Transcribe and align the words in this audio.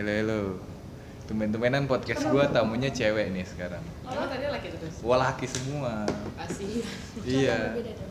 Hello, 0.00 0.16
hello. 0.16 0.42
Tumben-tumbenan 1.28 1.84
podcast 1.84 2.24
gua 2.32 2.48
tamunya 2.48 2.88
cewek 2.88 3.36
nih 3.36 3.44
sekarang. 3.44 3.84
Oh, 4.08 4.24
tadi 4.24 4.48
laki 4.48 4.72
terus. 4.72 4.96
Wah 5.04 5.28
laki 5.28 5.44
semua. 5.44 6.08
Pasti. 6.40 6.80
Iya. 7.20 7.76
Beda 7.76 7.92
dong. 8.00 8.08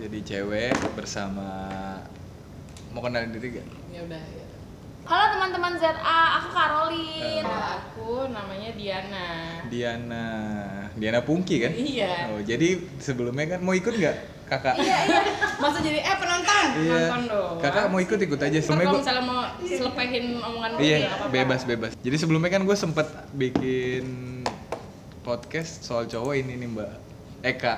Jadi 0.00 0.18
cewek 0.24 0.72
bersama 0.96 1.44
mau 2.96 3.04
kenalin 3.04 3.28
diri 3.36 3.60
gak? 3.60 3.66
Ya 3.92 4.08
udah 4.08 4.16
ya. 4.24 4.46
Halo 5.04 5.24
teman-teman 5.36 5.76
ZA, 5.76 6.20
aku 6.40 6.48
Karolin. 6.48 7.44
Kalau 7.44 7.68
aku 7.76 8.08
namanya 8.32 8.70
Diana. 8.72 9.28
Diana, 9.68 10.26
Diana 10.96 11.20
Pungki 11.28 11.60
kan? 11.60 11.76
Iya. 11.76 12.32
Oh, 12.32 12.40
jadi 12.40 12.80
sebelumnya 13.04 13.52
kan 13.52 13.60
mau 13.60 13.76
ikut 13.76 13.92
nggak 13.92 14.37
kakak? 14.48 14.74
Iya, 14.76 14.96
iya. 15.04 15.20
Masa 15.58 15.78
jadi 15.78 15.98
eh 16.00 16.16
penonton? 16.16 16.66
Iya. 16.74 16.92
Nonton 17.04 17.20
dong. 17.28 17.54
Kakak 17.60 17.84
mau 17.86 17.98
ikut 17.98 18.18
ikut 18.18 18.40
aja. 18.40 18.58
Sebelumnya 18.58 18.82
kalau 18.82 18.90
gua 18.90 19.00
misalnya 19.00 19.22
mau 19.22 19.40
selepehin 19.60 20.24
omongan 20.38 20.70
gue 20.72 20.82
Iya, 20.82 20.96
ya 20.98 21.08
apa-apa. 21.10 21.30
bebas 21.30 21.60
bebas. 21.62 21.90
Jadi 21.98 22.16
sebelumnya 22.16 22.48
kan 22.48 22.62
gue 22.62 22.76
sempet 22.76 23.06
bikin 23.32 24.04
podcast 25.20 25.84
soal 25.84 26.04
cowok 26.04 26.34
ini 26.36 26.56
nih 26.56 26.68
Mbak 26.68 26.90
Eka. 27.44 27.74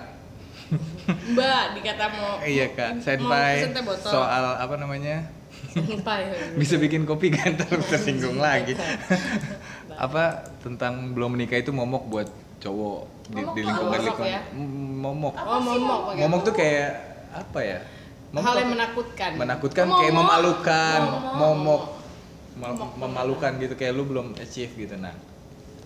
Mbak 1.34 1.64
dikata 1.74 2.04
mau 2.08 2.38
iya 2.46 2.70
kak, 2.70 3.02
senpai 3.02 3.66
soal 4.00 4.44
apa 4.56 4.74
namanya? 4.76 5.26
senpai. 5.68 6.30
Bisa 6.62 6.78
bikin 6.78 7.02
kopi 7.02 7.28
kan 7.28 7.58
terus 7.58 7.84
tersinggung 7.92 8.38
lagi. 8.38 8.78
apa 9.92 10.46
tentang 10.58 11.12
belum 11.12 11.34
menikah 11.34 11.58
itu 11.58 11.70
momok 11.70 12.06
buat 12.06 12.28
cowok 12.58 13.19
di, 13.30 13.40
Momok 13.40 13.54
di 13.54 13.60
tuh 13.62 13.68
lingkungan 13.70 13.98
lingkungan 14.02 14.10
Momok 14.10 14.26
ya? 14.26 14.40
Momok. 15.00 15.34
Oh, 15.38 15.60
momok. 15.62 16.00
pakai 16.10 16.20
Momok 16.20 16.40
tuh 16.42 16.54
kayak 16.54 16.90
apa 17.30 17.60
ya? 17.62 17.78
Momok 18.30 18.46
hal 18.46 18.56
yang 18.58 18.70
menakutkan. 18.74 19.30
menakutkan 19.38 19.84
Momok. 19.86 19.98
kayak 20.02 20.14
memalukan, 20.14 21.00
Momok. 21.02 21.34
momok, 21.34 21.82
Mem- 22.60 22.94
memalukan 22.98 23.52
gitu 23.56 23.74
kayak 23.78 23.92
lu 23.96 24.04
belum 24.04 24.36
achieve 24.36 24.74
gitu 24.76 24.94
nah. 24.98 25.14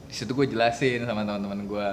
Di 0.09 0.15
situ 0.17 0.33
gue 0.33 0.47
jelasin 0.49 1.05
sama 1.05 1.23
teman-teman 1.23 1.69
gue 1.69 1.91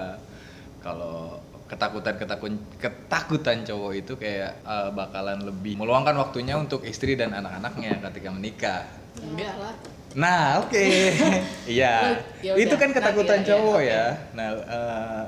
kalau 0.82 1.38
ketakutan 1.70 2.20
ketakutan 2.20 2.58
ketakutan 2.82 3.58
cowok 3.64 3.92
itu 3.96 4.14
kayak 4.20 4.52
eh, 4.66 4.90
bakalan 4.92 5.40
lebih 5.46 5.80
meluangkan 5.80 6.16
waktunya 6.20 6.58
untuk 6.58 6.84
istri 6.84 7.16
dan 7.16 7.32
anak-anaknya 7.32 8.00
ketika 8.10 8.30
menikah. 8.32 8.82
Enggak 9.22 9.56
lah. 9.60 9.76
Nah, 10.12 10.60
oke. 10.60 10.86
Iya. 11.72 12.20
Ya 12.44 12.52
itu 12.60 12.76
kan 12.76 12.92
ketakutan 12.92 13.40
lah 13.40 13.46
ya, 13.46 13.50
cowok 13.56 13.80
oke. 13.80 13.88
ya. 13.88 14.06
Nah, 14.36 14.48
eh, 14.60 15.24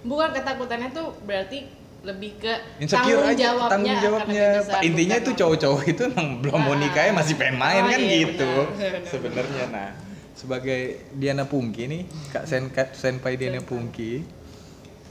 Bukan 0.00 0.28
ketakutannya 0.30 0.88
tuh 0.90 1.14
berarti 1.22 1.66
lebih 1.98 2.38
ke 2.38 2.52
insecure 2.78 3.18
tanggung 3.18 3.26
aja 3.26 3.42
jawabnya 3.44 3.68
tanggung 3.68 3.98
jawabnya. 3.98 4.46
besar, 4.56 4.80
intinya 4.80 5.16
itu 5.18 5.30
cowok-cowok 5.34 5.82
itu 5.84 6.02
emang 6.06 6.28
belum 6.38 6.54
mau 6.56 6.70
Ah. 6.70 6.78
nikah 6.78 7.02
ya 7.02 7.12
masih 7.12 7.34
pengen 7.34 7.56
main 7.58 7.82
Oh, 7.82 7.88
kan 7.88 7.98
iya, 7.98 8.14
gitu. 8.22 8.52
benar. 8.70 9.02
sebenarnya 9.12 9.64
nah 9.68 9.88
sebagai 10.32 10.80
Diana 11.10 11.42
Pungki 11.42 11.84
nih 11.84 12.02
kak 12.30 12.46
sen 12.46 12.70
Kak 12.70 12.94
senpai 12.94 13.34
Diana 13.34 13.58
Pungki 13.58 14.22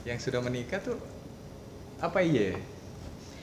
yang 0.02 0.16
sudah 0.16 0.40
menikah 0.40 0.80
tuh 0.80 0.96
apa 1.98 2.24
iya? 2.24 2.56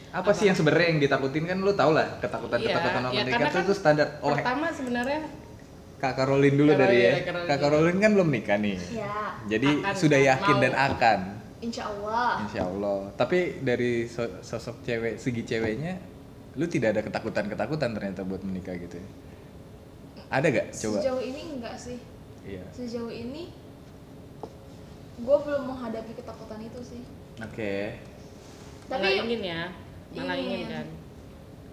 Apa, 0.10 0.32
sih 0.32 0.48
yang 0.48 0.56
sebenarnya 0.56 0.88
yang 0.90 1.02
ditakutin? 1.04 1.44
Kan 1.44 1.60
lu 1.60 1.76
tau 1.76 1.92
lah 1.92 2.18
ketakutan 2.18 2.58
ketakutan 2.58 3.04
Iya, 3.04 3.04
orang 3.04 3.14
iya, 3.14 3.22
tuh 3.22 3.52
kan 3.52 3.62
itu 3.62 3.76
standar. 3.76 4.08
Oh 4.22 4.32
Pertama 4.32 4.72
sebenarnya 4.72 5.22
kak 5.98 6.14
Karolin 6.16 6.56
dulu 6.56 6.72
dari 6.74 6.98
ya. 6.98 7.12
Karolin, 7.12 7.26
Karolin. 7.28 7.46
kak 7.46 7.58
Karolin 7.60 7.98
kan 8.00 8.12
belum 8.16 8.30
nikah 8.32 8.58
nih. 8.58 8.78
Ya, 8.90 9.12
jadi 9.46 9.70
Akan, 9.78 9.94
sudah 9.94 10.18
yakin 10.18 10.56
mau. 10.56 10.64
dan 10.64 10.74
akan 10.74 11.20
insya 11.66 11.84
Allah. 11.90 12.46
Insya 12.46 12.62
Allah. 12.66 13.00
Tapi 13.18 13.66
dari 13.66 14.06
so- 14.06 14.40
sosok 14.40 14.86
cewek, 14.86 15.18
segi 15.18 15.42
ceweknya, 15.42 15.98
lu 16.56 16.66
tidak 16.70 16.96
ada 16.96 17.02
ketakutan-ketakutan 17.04 17.92
ternyata 17.98 18.22
buat 18.24 18.42
menikah 18.46 18.78
gitu 18.78 18.96
ya? 18.96 19.08
Ada 20.30 20.48
gak? 20.50 20.68
Coba. 20.74 20.98
Sejauh 21.02 21.22
ini 21.22 21.42
enggak 21.58 21.76
sih. 21.78 21.98
Iya. 22.46 22.64
Sejauh 22.72 23.10
ini 23.10 23.50
gue 25.16 25.38
belum 25.48 25.64
menghadapi 25.66 26.12
ketakutan 26.14 26.60
itu 26.62 26.80
sih. 26.84 27.02
Oke. 27.42 27.98
malah 28.86 29.02
Tapi 29.02 29.18
ingin 29.18 29.42
ya, 29.42 29.62
malah 30.14 30.38
ingin, 30.38 30.60
Ingin. 30.62 30.70
kan. 30.70 30.88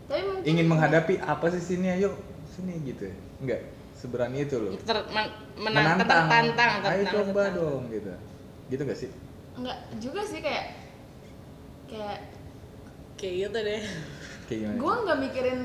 tapi 0.09 0.22
mungkin 0.25 0.49
Ingin 0.49 0.66
menghadapi 0.69 1.15
apa 1.21 1.47
sih 1.53 1.62
sini 1.62 1.87
ayo 1.93 2.16
sini 2.49 2.81
gitu 2.89 3.09
ya? 3.09 3.16
Enggak. 3.45 3.61
Seberani 3.95 4.43
itu 4.43 4.56
loh. 4.59 4.72
Ter, 4.83 4.99
men, 5.15 5.31
menang, 5.55 5.95
tertantang, 6.00 6.71
Ayo 6.91 7.05
coba 7.06 7.43
dong 7.55 7.87
gitu. 7.93 8.11
Gitu 8.72 8.83
gak 8.83 8.99
sih? 8.99 9.11
Enggak 9.59 9.79
juga 10.01 10.21
sih 10.25 10.41
kayak 10.41 10.67
kayak 11.89 12.19
Kayak 13.17 13.35
gitu 13.39 13.59
deh. 13.63 13.83
Gue 14.75 14.95
nggak 15.07 15.19
mikirin 15.23 15.61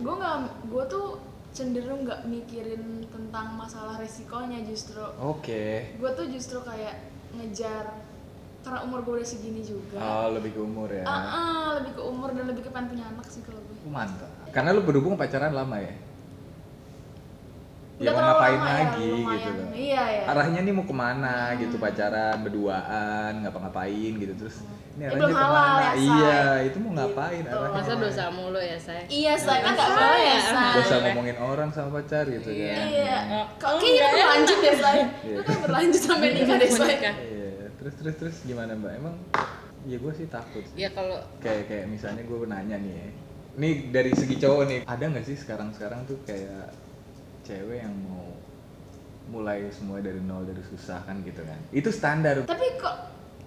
gue 0.00 0.14
nggak 0.16 0.36
gue 0.66 0.84
tuh 0.90 1.06
cenderung 1.54 2.02
nggak 2.02 2.26
mikirin 2.26 3.06
tentang 3.10 3.54
masalah 3.54 3.98
resikonya 3.98 4.62
justru 4.66 5.02
Oke. 5.18 5.94
gue 5.98 6.10
tuh 6.14 6.26
justru 6.30 6.58
kayak 6.62 6.98
ngejar 7.34 7.90
karena 8.60 8.84
umur 8.84 9.00
gue 9.02 9.22
udah 9.22 9.28
segini 9.28 9.62
juga 9.64 9.96
Oh, 9.98 10.36
lebih 10.36 10.52
ke 10.52 10.60
umur 10.60 10.88
ya. 10.92 11.04
Ah, 11.08 11.24
ah, 11.32 11.68
lebih 11.80 11.96
ke 11.96 12.02
umur 12.04 12.34
dan 12.36 12.44
lebih 12.50 12.62
ke 12.66 12.70
pengen 12.70 12.92
punya 12.92 13.04
anak 13.08 13.26
sih 13.30 13.40
kalau 13.40 13.60
gue 13.62 13.76
Mantap. 13.88 14.30
Karena 14.52 14.70
lu 14.76 14.82
berhubung 14.84 15.16
pacaran 15.16 15.54
lama 15.56 15.80
ya? 15.80 15.94
Ya 18.00 18.08
Udah 18.08 18.12
mau 18.16 18.24
ngapain 18.24 18.56
lama 18.56 18.64
ya, 18.64 18.76
lagi 18.80 19.04
lumayan. 19.12 19.36
gitu 19.36 19.50
loh. 19.52 19.68
Iya, 19.70 20.02
iya. 20.08 20.22
Arahnya 20.26 20.60
nih 20.62 20.72
mau 20.72 20.84
ke 20.84 20.94
mana 20.94 21.34
gitu 21.54 21.76
pacaran, 21.76 22.36
berduaan, 22.40 23.32
ngapa-ngapain 23.38 24.12
gitu 24.16 24.32
terus. 24.34 24.56
Ini 24.56 24.72
Ini 24.96 25.04
arahnya 25.04 25.20
belum 25.20 25.36
halal 25.36 25.44
ke 25.44 25.52
mana? 25.52 25.76
ya, 25.76 25.90
Say. 25.90 26.00
Iya, 26.00 26.40
itu 26.62 26.76
mau 26.78 26.90
ngapain 26.94 27.42
Gitu. 27.42 27.52
arahnya? 27.52 27.76
Masa 27.76 27.92
dosa 27.94 28.24
mulu 28.30 28.56
ya, 28.58 28.78
saya. 28.78 29.02
iya 29.06 29.32
say 29.34 29.58
kan 29.58 29.72
nggak 29.72 29.90
boleh 29.90 30.20
ya 30.22 30.38
say 30.40 30.80
usah 30.80 30.98
ngomongin 31.02 31.36
orang 31.38 31.68
sama 31.70 31.88
pacar 31.94 32.24
gitu 32.26 32.48
kan. 32.48 32.56
Iya. 32.56 32.76
iya 32.86 33.18
Oh, 33.30 33.44
kok 33.54 33.68
oh, 33.68 33.76
kayaknya 33.76 34.00
enggak 34.00 34.16
berlanjut 34.16 34.58
deh 34.58 34.74
say 34.74 34.96
Iya. 34.96 35.06
itu 35.30 35.40
kan 35.42 35.56
berlanjut 35.60 36.00
sampai 36.02 36.28
nikah 36.32 36.56
deh 36.56 36.70
say 36.70 36.80
Menikah. 36.82 37.14
Iya, 37.20 37.50
terus 37.76 37.94
terus 37.94 38.14
terus 38.16 38.36
gimana 38.42 38.72
Mbak? 38.74 38.92
Emang 38.96 39.14
ya 39.82 39.96
gue 39.96 40.12
sih 40.14 40.26
takut. 40.26 40.62
sih. 40.62 40.74
Ya 40.74 40.88
kalau 40.90 41.20
Kayak 41.38 41.62
kayak 41.66 41.86
misalnya 41.86 42.22
gue 42.22 42.36
nanya 42.46 42.76
nih 42.76 42.92
ya. 42.94 43.06
Nih 43.52 43.72
dari 43.90 44.10
segi 44.10 44.36
cowok 44.36 44.64
nih, 44.64 44.80
ada 44.84 45.04
nggak 45.06 45.20
sih 45.22 45.36
sekarang-sekarang 45.36 46.00
tuh 46.02 46.16
kayak 46.22 46.72
cewek 47.50 47.78
yang 47.80 47.94
mau 48.00 48.30
mulai 49.28 49.66
semua 49.68 49.98
dari 49.98 50.18
nol 50.20 50.42
dari 50.42 50.62
susah 50.64 51.02
kan 51.02 51.18
gitu 51.20 51.42
kan? 51.42 51.58
Itu 51.70 51.90
standar. 51.90 52.38
tapi 52.44 52.66
kok 52.76 52.94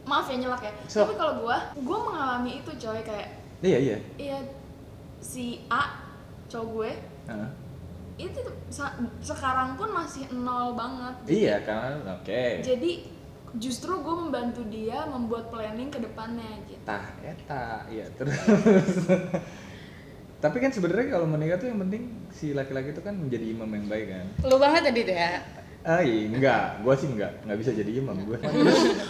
maaf 0.03 0.27
ya 0.27 0.35
nyelak 0.37 0.59
ya 0.61 0.71
So- 0.85 1.03
tapi 1.03 1.15
kalau 1.15 1.33
gue 1.41 1.57
gue 1.79 1.97
mengalami 2.01 2.51
itu 2.59 2.71
coy 2.77 2.99
kayak 3.01 3.29
Iya 3.59 3.77
iya. 3.79 3.97
iya 4.17 4.39
si 5.17 5.63
A 5.65 5.95
cowok 6.45 6.67
gue 6.69 6.91
Heeh. 7.25 7.49
itu 8.19 8.39
sekarang 9.19 9.73
pun 9.73 9.89
masih 9.89 10.27
nol 10.33 10.75
banget 10.75 11.15
Iya 11.25 11.55
kan, 11.63 12.03
oke. 12.11 12.59
jadi 12.61 12.91
justru 13.55 13.95
gue 13.95 14.15
membantu 14.17 14.61
dia 14.67 15.05
membuat 15.05 15.47
planning 15.47 15.87
ke 15.87 15.97
depannya 15.97 16.51
gitu 16.65 16.83
Tah, 16.83 17.07
eta, 17.21 17.87
iya 17.87 18.03
terus. 18.13 18.35
Tapi 20.43 20.59
kan 20.59 20.69
sebenarnya 20.69 21.07
kalau 21.09 21.23
menikah 21.23 21.55
tuh 21.55 21.71
yang 21.71 21.79
penting 21.79 22.03
si 22.29 22.51
laki-laki 22.51 22.91
itu 22.91 22.99
kan 22.99 23.15
menjadi 23.15 23.45
imam 23.47 23.69
yang 23.69 23.85
baik 23.87 24.07
kan. 24.11 24.25
lu 24.43 24.55
banget 24.59 24.81
tadi 24.83 25.01
tuh 25.01 25.15
ya. 25.15 25.31
Ah 25.83 25.99
iya, 25.99 26.27
enggak, 26.29 26.63
gua 26.79 26.95
sih 26.95 27.07
enggak, 27.07 27.31
enggak 27.43 27.59
bisa 27.59 27.71
jadi 27.71 27.91
imam 27.93 28.17
gua. 28.23 28.35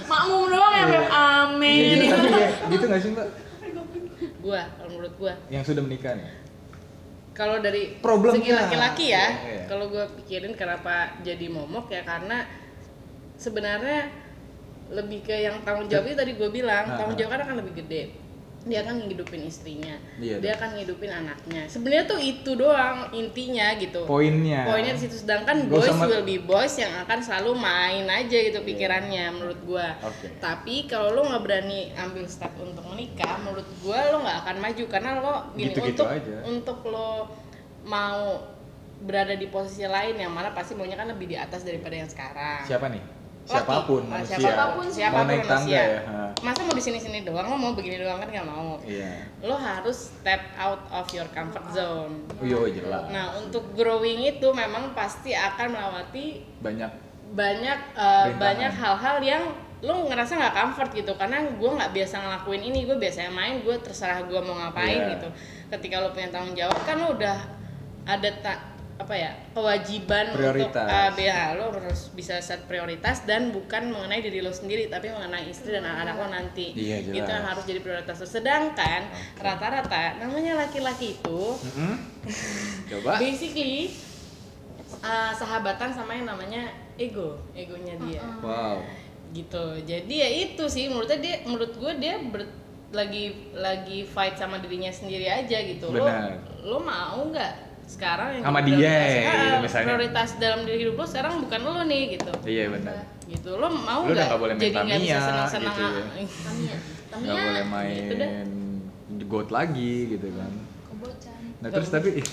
makmum 0.05 0.45
doang 0.47 0.73
ya 0.73 0.83
Beb 0.83 0.93
Iya 0.93 1.09
amin 1.41 1.77
gitu 1.95 2.05
tapi 2.11 2.29
ya, 2.37 2.49
gitu 2.69 2.83
nggak 2.85 3.01
sih 3.01 3.09
mbak? 3.11 3.27
Gua, 4.41 4.61
kalau 4.71 4.89
menurut 4.91 5.13
gua. 5.17 5.33
Yang 5.49 5.63
sudah 5.69 5.81
menikah 5.81 6.13
nih? 6.13 6.29
Kalau 7.33 7.57
dari 7.57 7.97
Problemnya. 7.97 8.37
segi 8.37 8.51
laki-laki 8.53 9.05
ya, 9.09 9.25
Iya. 9.41 9.63
kalau 9.65 9.85
gua 9.89 10.05
pikirin 10.13 10.53
kenapa 10.53 11.17
jadi 11.21 11.45
momok 11.49 11.89
ya 11.89 12.05
karena 12.05 12.45
sebenarnya 13.35 14.09
lebih 14.93 15.25
ke 15.25 15.33
yang 15.33 15.65
tanggung 15.65 15.89
jawab 15.89 16.05
itu 16.05 16.13
tadi 16.15 16.31
gue 16.37 16.49
bilang 16.53 16.85
Ah, 16.85 17.01
tanggung 17.01 17.17
ah. 17.17 17.19
jawab 17.19 17.31
kan 17.33 17.41
akan 17.49 17.55
lebih 17.65 17.73
gede 17.81 18.01
dia 18.63 18.79
akan 18.79 18.95
ngidupin 19.03 19.43
istrinya. 19.43 19.95
Iya, 20.15 20.39
dia 20.39 20.55
akan 20.55 20.79
ngidupin 20.79 21.11
anaknya. 21.11 21.67
Sebenarnya 21.67 22.07
tuh 22.07 22.15
itu 22.15 22.55
doang 22.55 23.11
intinya 23.11 23.75
gitu. 23.75 24.07
Poinnya. 24.07 24.63
poinnya 24.63 24.95
di 24.95 25.03
situ. 25.03 25.19
Sedangkan 25.19 25.67
Gak 25.67 25.69
boys 25.69 25.83
usah 25.83 25.95
ma- 25.99 26.07
will 26.07 26.23
be 26.23 26.39
boys 26.39 26.75
yang 26.79 26.95
akan 27.03 27.19
selalu 27.19 27.59
main 27.59 28.07
aja 28.07 28.37
gitu 28.39 28.63
pikirannya 28.63 29.35
menurut 29.35 29.59
gua. 29.67 29.99
Oke. 29.99 30.31
tapi 30.39 30.87
kalau 30.87 31.11
lo 31.11 31.27
nggak 31.27 31.43
berani 31.43 31.91
ambil 31.93 32.23
step 32.23 32.55
untuk 32.55 32.87
menikah 32.87 33.35
menurut 33.43 33.67
gua 33.83 33.99
lo 34.09 34.23
nggak 34.23 34.37
akan 34.47 34.55
maju. 34.57 34.83
Karena 34.87 35.09
lo 35.19 35.33
gini 35.53 35.67
Gitu-gitu 35.69 35.99
untuk 35.99 36.07
aja. 36.07 36.35
untuk 36.47 36.79
lo 36.87 37.11
mau 37.83 38.39
berada 39.03 39.35
di 39.35 39.51
posisi 39.51 39.83
lain 39.83 40.15
yang 40.15 40.31
mana 40.31 40.55
pasti 40.55 40.71
maunya 40.71 40.95
kan 40.95 41.11
lebih 41.11 41.27
di 41.27 41.35
atas 41.35 41.67
daripada 41.67 41.99
yang 41.99 42.07
sekarang. 42.07 42.63
Siapa 42.63 42.87
nih? 42.87 43.03
Laki. 43.43 43.51
Siapa 43.53 43.75
pun 43.83 44.01
Ah, 44.05 44.11
manusia. 44.17 44.37
siapa 44.39 44.63
pun, 44.71 44.81
mau 44.81 44.93
siapa 44.93 45.17
pun 45.17 45.27
naik 45.27 45.43
tangga 45.43 45.59
manusia. 45.67 45.83
ya. 45.83 46.01
ha. 46.05 46.23
masa 46.39 46.59
mau 46.61 46.71
di 46.71 46.79
sini 46.81 46.95
sini 46.97 47.19
doang 47.21 47.45
lo 47.45 47.55
mau 47.55 47.71
begini 47.71 47.95
doang 47.97 48.17
kan 48.17 48.27
nggak 48.27 48.43
mau 48.45 48.79
Iya. 48.81 49.11
lo 49.41 49.55
harus 49.55 49.97
step 50.13 50.41
out 50.55 50.79
of 50.89 51.05
your 51.09 51.27
comfort 51.29 51.63
zone 51.69 52.23
Oh 52.33 52.45
iya 52.63 52.71
jelas. 52.73 53.03
nah 53.09 53.35
untuk 53.35 53.71
growing 53.71 54.23
itu 54.25 54.47
memang 54.49 54.91
pasti 54.93 55.31
akan 55.31 55.71
melewati 55.71 56.43
Banyak 56.57 56.91
banyak 57.33 57.79
uh, 57.93 58.27
Rintangan. 58.27 58.37
banyak 58.37 58.71
hal-hal 58.73 59.17
yang 59.19 59.43
lo 59.81 60.07
ngerasa 60.07 60.31
nggak 60.33 60.55
comfort 60.55 60.89
gitu 60.93 61.11
karena 61.13 61.43
gue 61.45 61.69
nggak 61.69 61.91
biasa 61.91 62.15
ngelakuin 62.17 62.63
ini 62.63 62.79
gue 62.85 62.95
biasanya 62.95 63.27
main 63.29 63.59
gue 63.59 63.75
terserah 63.77 64.23
gue 64.23 64.39
mau 64.39 64.55
ngapain 64.57 64.95
Iya. 64.97 65.09
gitu 65.13 65.27
ketika 65.69 65.99
lo 65.99 66.09
punya 66.09 66.29
tanggung 66.29 66.55
jawab 66.55 66.79
kan 66.81 66.95
lo 66.97 67.11
udah 67.11 67.37
ada 68.05 68.29
ta- 68.39 68.63
apa 69.03 69.13
ya 69.13 69.31
kewajiban 69.51 70.25
Prioritas. 70.31 70.71
untuk 70.71 70.87
uh, 70.87 71.11
ya, 71.19 71.39
lo 71.53 71.65
harus 71.69 72.07
bisa 72.09 72.39
set 72.39 72.63
prioritas 72.63 73.23
dan 73.23 73.51
bukan 73.51 73.91
mengenai 73.91 74.19
diri 74.19 74.39
lo 74.39 74.49
sendiri 74.49 74.87
tapi 74.87 75.07
mengenai 75.07 75.43
istri 75.45 75.71
dan 75.71 75.83
anak-anak 75.83 76.15
lo 76.15 76.27
nanti 76.29 76.71
Iya, 76.71 77.03
jelas. 77.03 77.17
itu 77.19 77.29
yang 77.29 77.45
harus 77.45 77.63
jadi 77.63 77.79
prioritas 77.79 78.15
lo 78.15 78.25
sedangkan 78.25 79.01
rata-rata 79.37 80.17
namanya 80.17 80.55
laki-laki 80.57 81.15
itu 81.15 81.41
Mm-mm. 81.59 81.95
Coba. 82.89 83.19
basically 83.19 83.91
uh, 84.99 85.31
sahabatan 85.31 85.91
sama 85.91 86.15
yang 86.15 86.25
namanya 86.25 86.63
ego 86.95 87.35
egonya 87.51 87.99
dia 87.99 88.23
Wow. 88.39 88.79
gitu 89.31 89.83
jadi 89.83 90.13
ya 90.13 90.29
itu 90.47 90.63
sih 90.65 90.87
menurutnya 90.87 91.19
dia 91.19 91.35
menurut 91.43 91.73
gue 91.73 91.91
dia 91.97 92.23
ber- 92.23 92.61
lagi 92.93 93.33
lagi 93.51 94.05
fight 94.05 94.37
sama 94.37 94.61
dirinya 94.61 94.87
sendiri 94.87 95.25
aja 95.25 95.57
gitu 95.59 95.89
Benar. 95.89 96.37
lo 96.61 96.77
lo 96.77 96.79
mau 96.79 97.25
nggak 97.25 97.72
sekarang 97.93 98.29
yang 98.33 98.43
Sama 98.43 98.59
dia, 98.59 98.73
prioritas- 98.73 99.13
gitu 99.13 99.47
ah, 99.47 99.59
misalnya. 99.59 99.87
prioritas 99.87 100.29
dalam 100.35 100.59
diri 100.63 100.77
hidup 100.81 100.95
lo 100.95 101.05
sekarang 101.05 101.33
bukan 101.39 101.59
lo 101.61 101.71
nih 101.83 102.03
gitu 102.11 102.31
Iya 102.43 102.65
benar. 102.69 102.95
gitu 103.25 103.49
lo 103.53 103.67
mau 103.69 104.01
nggak 104.03 104.29
main 104.33 104.57
jadi 104.57 104.73
nggak 104.73 104.99
bisa 104.99 105.13
Tamiya, 105.13 105.19
senang-senang 105.21 105.75
gitu 105.75 105.93
ya. 106.63 106.77
Nggak 107.13 107.35
boleh 107.37 107.63
gitu 107.93 108.13
dah. 108.15 108.27
main 108.27 108.47
goat 109.23 109.49
lagi 109.49 109.93
gitu 110.09 110.27
kan. 110.31 110.51
Kobocan 110.83 111.39
Nah 111.59 111.69
terus 111.69 111.87
tapi 111.87 112.09
ih, 112.15 112.27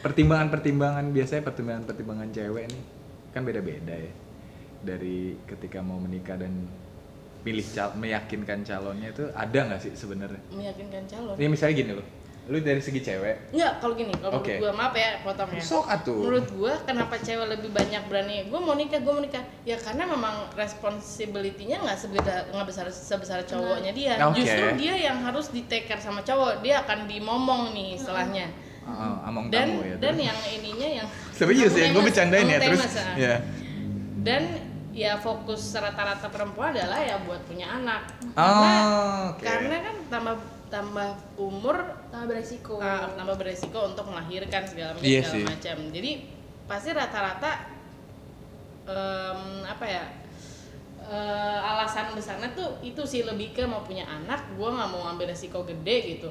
pertimbangan-pertimbangan 0.00 1.04
biasanya 1.10 1.42
pertimbangan-pertimbangan 1.42 2.28
cewek 2.30 2.64
nih 2.68 2.82
kan 3.30 3.42
beda-beda 3.42 3.94
ya 3.94 4.12
dari 4.80 5.18
ketika 5.44 5.80
mau 5.80 5.96
menikah 5.96 6.36
dan 6.36 6.52
pilih 7.40 7.64
cal 7.66 7.92
meyakinkan 7.94 8.62
calonnya 8.62 9.08
itu 9.10 9.24
ada 9.32 9.58
nggak 9.64 9.80
sih 9.80 9.92
sebenarnya? 9.92 10.40
meyakinkan 10.50 11.04
calon 11.04 11.34
Ini 11.34 11.46
misalnya 11.46 11.74
gini 11.74 11.92
loh, 11.94 12.06
lu 12.44 12.60
dari 12.60 12.76
segi 12.76 13.00
cewek, 13.00 13.56
Enggak, 13.56 13.80
kalau 13.80 13.96
gini, 13.96 14.12
kalau 14.20 14.36
menurut 14.36 14.60
gue 14.60 14.72
maaf 14.76 14.92
ya 14.92 15.16
potongnya. 15.24 15.64
sok 15.64 15.88
atuh. 15.88 16.12
Menurut 16.20 16.44
gue 16.46 16.72
kenapa 16.84 17.16
cewek 17.16 17.46
lebih 17.48 17.70
banyak 17.72 18.02
berani? 18.04 18.36
Gue 18.46 18.60
mau 18.60 18.76
nikah, 18.76 19.00
gue 19.00 19.08
mau 19.08 19.24
nikah. 19.24 19.40
Ya 19.64 19.80
karena 19.80 20.04
memang 20.04 20.52
responsibility-nya 20.52 21.80
nggak 21.80 21.96
sebesar 21.96 22.52
nggak 22.52 22.66
besar 22.68 22.86
sebesar 22.88 23.38
cowoknya 23.44 23.92
dia. 23.92 24.20
Oke. 24.22 24.44
Justru 24.44 24.76
dia 24.76 24.94
yang 24.94 25.18
harus 25.20 25.48
di 25.48 25.64
take 25.64 25.86
care 25.86 25.98
sama 25.98 26.20
cowok. 26.20 26.60
Dia 26.60 26.84
akan 26.84 27.08
dimomong 27.08 27.72
nih 27.72 27.96
setelahnya. 27.96 28.52
Heeh, 28.84 29.14
among 29.24 29.48
Dan 29.48 29.68
kamu 29.70 29.80
ya. 29.82 29.96
dan 29.96 30.12
terus. 30.12 30.28
yang 30.28 30.38
ininya 30.52 30.88
yang 31.00 31.06
serius 31.40 31.72
ya, 31.72 31.88
gue 31.88 32.02
bercandain 32.04 32.44
ya 32.44 32.58
terus. 32.60 32.84
ah. 32.92 33.16
Ya. 33.16 33.34
dan 34.20 34.42
ya 34.92 35.16
fokus 35.16 35.72
rata-rata 35.72 36.28
perempuan 36.28 36.70
adalah 36.70 37.00
ya 37.00 37.16
buat 37.24 37.40
punya 37.44 37.72
anak. 37.72 38.04
Oh, 38.36 39.32
oke. 39.32 39.40
Karena 39.40 39.76
kan 39.80 39.96
tambah 40.06 40.34
tambah 40.74 41.08
umur 41.36 41.76
tambah 42.10 42.26
beresiko 42.28 42.74
uh, 42.76 43.14
tambah 43.14 43.36
beresiko 43.36 43.78
untuk 43.86 44.10
melahirkan 44.10 44.66
segala 44.66 44.90
macam 44.92 45.06
Iya 45.06 45.22
segala 45.22 45.34
sih. 45.38 45.44
macam 45.46 45.76
jadi 45.88 46.10
pasti 46.66 46.88
rata-rata 46.90 47.52
em, 48.84 49.40
apa 49.64 49.84
ya 49.86 50.04
eh, 51.00 51.58
alasan 51.62 52.12
besarnya 52.12 52.50
tuh 52.52 52.80
itu 52.80 53.00
sih 53.04 53.22
lebih 53.22 53.52
ke 53.52 53.62
mau 53.64 53.80
punya 53.80 54.04
anak 54.04 54.40
gue 54.50 54.66
nggak 54.66 54.90
mau 54.90 55.04
ambil 55.06 55.28
resiko 55.28 55.62
gede 55.62 56.16
gitu 56.16 56.28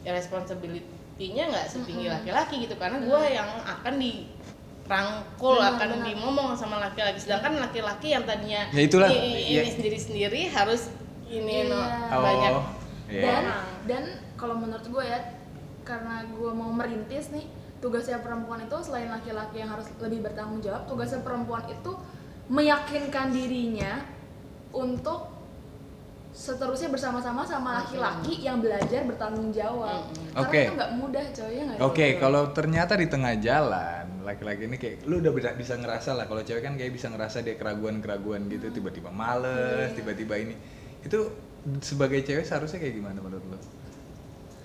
ya 0.00 0.12
responsibility-nya 0.12 1.50
nggak 1.50 1.66
setinggi 1.66 2.06
laki-laki 2.06 2.64
gitu 2.64 2.76
karena 2.76 3.00
gue 3.00 3.20
yang 3.26 3.48
akan 3.60 3.94
dirangkul 3.96 5.56
Benar, 5.56 5.76
akan 5.76 5.88
benar. 5.94 6.06
dimomong 6.06 6.48
sama 6.52 6.76
laki-laki 6.78 7.18
sedangkan 7.18 7.58
laki-laki 7.58 8.08
yang 8.10 8.24
tadinya 8.24 8.64
Ya 8.70 8.82
itulah, 8.82 9.08
i- 9.08 9.50
ya. 9.50 9.60
ini 9.60 9.70
sendiri-sendiri 9.70 10.40
harus 10.48 10.88
ini 11.26 11.66
no, 11.66 11.78
Iya. 11.78 12.16
banyak 12.16 12.54
Iya. 13.10 13.22
dan 13.26 13.42
dan 13.90 14.02
kalau 14.38 14.54
menurut 14.54 14.86
gue 14.86 15.02
ya 15.02 15.18
karena 15.82 16.22
gue 16.30 16.52
mau 16.54 16.70
merintis 16.70 17.34
nih 17.34 17.44
tugasnya 17.82 18.22
perempuan 18.22 18.62
itu 18.62 18.76
selain 18.86 19.10
laki-laki 19.10 19.58
yang 19.58 19.74
harus 19.74 19.90
lebih 19.98 20.22
bertanggung 20.22 20.62
jawab 20.62 20.86
tugasnya 20.86 21.26
perempuan 21.26 21.66
itu 21.66 21.92
meyakinkan 22.46 23.34
dirinya 23.34 24.06
untuk 24.70 25.40
seterusnya 26.30 26.94
bersama-sama 26.94 27.42
sama 27.42 27.82
laki-laki 27.82 28.38
yang 28.46 28.62
belajar 28.62 29.02
bertanggung 29.02 29.50
jawab 29.50 30.06
Mm-mm. 30.14 30.30
karena 30.30 30.46
Oke. 30.46 30.60
itu 30.62 30.72
nggak 30.78 30.92
mudah 30.94 31.24
coy 31.34 31.50
ya? 31.58 31.64
Oke, 31.82 32.06
kalau 32.22 32.42
ternyata 32.54 32.94
di 32.94 33.10
tengah 33.10 33.34
jalan 33.42 34.22
laki-laki 34.22 34.70
ini 34.70 34.78
kayak 34.78 35.10
lu 35.10 35.18
udah 35.18 35.34
bisa, 35.34 35.74
ngerasa 35.74 36.14
lah 36.14 36.30
kalau 36.30 36.46
cewek 36.46 36.62
kan 36.62 36.78
kayak 36.78 36.94
bisa 36.94 37.10
ngerasa 37.10 37.42
dia 37.42 37.58
keraguan-keraguan 37.58 38.46
gitu 38.46 38.70
tiba-tiba 38.70 39.10
males, 39.10 39.90
Iya. 39.90 39.98
tiba-tiba 39.98 40.34
ini. 40.38 40.54
Itu 41.02 41.34
sebagai 41.80 42.24
cewek 42.24 42.42
seharusnya 42.42 42.80
kayak 42.80 42.94
gimana 42.96 43.18
menurut 43.20 43.44
lu? 43.46 43.58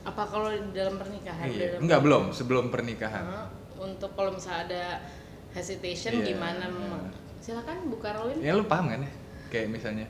apa 0.06 0.22
kalau 0.30 0.54
di 0.54 0.70
dalam 0.70 1.02
pernikahan 1.02 1.50
Iya. 1.50 1.76
dalam 1.76 1.80
Enggak 1.82 2.00
belum, 2.06 2.24
sebelum 2.30 2.66
pernikahan. 2.70 3.26
Hah? 3.26 3.48
untuk 3.76 4.16
kalau 4.16 4.32
misalnya 4.32 4.64
ada 4.72 4.84
hesitation 5.52 6.24
Iya. 6.24 6.32
gimana 6.32 6.66
Mem? 6.72 7.12
silakan 7.42 7.92
Bu 7.92 7.98
Karolin 8.00 8.40
Ya 8.40 8.56
lu 8.56 8.64
paham 8.66 8.88
kan 8.88 9.04
ya? 9.04 9.12
Kayak 9.52 9.68
misalnya 9.74 10.08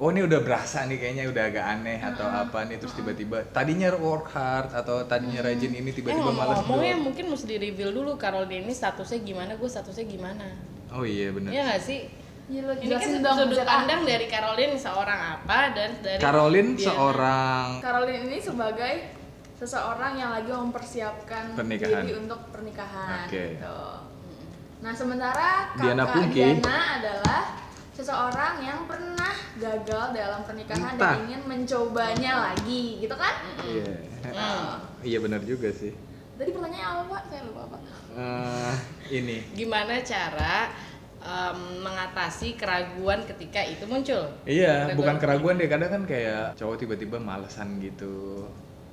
Oh 0.00 0.08
ini 0.08 0.24
udah 0.24 0.40
berasa 0.40 0.88
nih 0.88 0.96
kayaknya 0.96 1.28
udah 1.28 1.44
agak 1.52 1.60
aneh 1.60 2.00
atau 2.00 2.24
apa 2.24 2.64
nih 2.64 2.80
terus 2.80 2.96
tiba-tiba 2.96 3.44
tadinya 3.52 3.92
work 4.00 4.32
hard 4.32 4.72
atau 4.72 5.04
tadinya 5.04 5.44
rajin 5.44 5.76
ini 5.76 5.84
eh 5.84 5.92
tiba-tiba 5.92 6.32
malas 6.32 6.64
ngomong-ngomongnya 6.64 6.94
doang. 6.96 7.04
mungkin 7.04 7.24
mesti 7.28 7.44
di 7.44 7.56
reveal 7.60 7.90
dulu 7.92 8.16
Karolin 8.16 8.64
ini 8.64 8.72
statusnya 8.72 9.20
gimana 9.20 9.52
gue 9.60 9.68
statusnya 9.68 10.06
gimana 10.08 10.46
Oh 10.90 11.04
iya 11.04 11.28
benar. 11.30 11.52
Iya 11.52 11.62
nggak 11.68 11.82
sih 11.84 12.00
Ini 12.50 12.90
kan 12.90 13.10
dong 13.22 13.36
sudut 13.46 13.62
pandang 13.62 14.02
dari 14.02 14.26
Karolin 14.26 14.74
seorang 14.74 15.38
apa 15.38 15.70
dan 15.70 16.02
dari 16.02 16.18
Caroline 16.18 16.74
Diana. 16.74 16.86
seorang 16.90 17.66
Caroline 17.78 18.22
ini 18.26 18.38
sebagai 18.42 18.94
seseorang 19.54 20.12
yang 20.18 20.30
lagi 20.34 20.50
mempersiapkan 20.50 21.54
Pernikahan. 21.54 22.02
diri 22.02 22.14
untuk 22.18 22.40
pernikahan. 22.50 23.30
Oke. 23.30 23.54
gitu. 23.54 23.80
Nah 24.82 24.92
sementara 24.96 25.48
Diana 25.78 26.04
kakak 26.08 26.14
Pungki. 26.18 26.42
Diana 26.58 26.78
adalah 26.98 27.40
seseorang 27.94 28.54
yang 28.64 28.80
pernah 28.88 29.34
gagal 29.60 30.04
dalam 30.16 30.40
pernikahan 30.42 30.96
Entah. 30.96 31.14
dan 31.20 31.28
ingin 31.28 31.42
mencobanya 31.46 32.32
lagi, 32.50 32.98
gitu 32.98 33.14
kan? 33.14 33.34
Iya. 33.62 33.92
Hmm. 34.26 34.74
Iya 35.06 35.18
benar 35.22 35.44
juga 35.46 35.68
sih. 35.70 35.92
Tadi 36.40 36.50
pertanyaannya 36.50 36.88
apa 36.88 37.02
pak? 37.12 37.22
Saya 37.28 37.42
lupa 37.46 37.62
pak. 37.76 37.80
Eh, 38.10 38.74
ini 39.12 39.38
gimana 39.54 40.00
cara 40.00 40.72
em, 41.20 41.58
mengatasi 41.84 42.56
keraguan 42.56 43.20
ketika 43.28 43.60
itu 43.62 43.84
muncul 43.84 44.24
Iya, 44.48 44.88
Keraguan. 44.88 44.96
bukan 44.96 45.16
keraguan 45.20 45.54
deh. 45.60 45.68
Kadang 45.68 45.90
kan 45.92 46.02
kayak 46.08 46.56
cowok 46.56 46.76
tiba-tiba 46.80 47.16
malesan 47.20 47.76
gitu. 47.78 48.48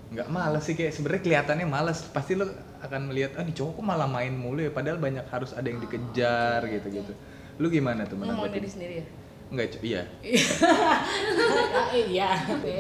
Nggak 0.08 0.28
males 0.32 0.64
sih 0.64 0.76
kayak 0.76 0.92
sebenarnya 0.96 1.24
kelihatannya 1.24 1.68
males. 1.68 2.00
Pasti 2.12 2.36
lo 2.36 2.48
akan 2.80 3.12
melihat, 3.12 3.36
ah 3.40 3.44
nih 3.44 3.56
cowok 3.56 3.80
kok 3.80 3.86
malah 3.86 4.08
main 4.08 4.32
mulu 4.36 4.60
ya. 4.60 4.72
Padahal 4.72 5.00
banyak 5.00 5.24
harus 5.28 5.52
ada 5.56 5.68
yang 5.68 5.80
dikejar 5.80 6.64
gitu-gitu. 6.68 7.12
Lu 7.60 7.68
gimana 7.68 8.04
tuh 8.04 8.16
ngomong 8.16 8.38
menanggapi? 8.44 8.56
diri 8.60 8.70
sendiri 8.70 8.94
ya 9.02 9.06
Enggak, 9.48 9.80
Co- 9.80 9.84
iya. 9.84 10.04
Ah, 10.60 11.88
iya 11.96 12.30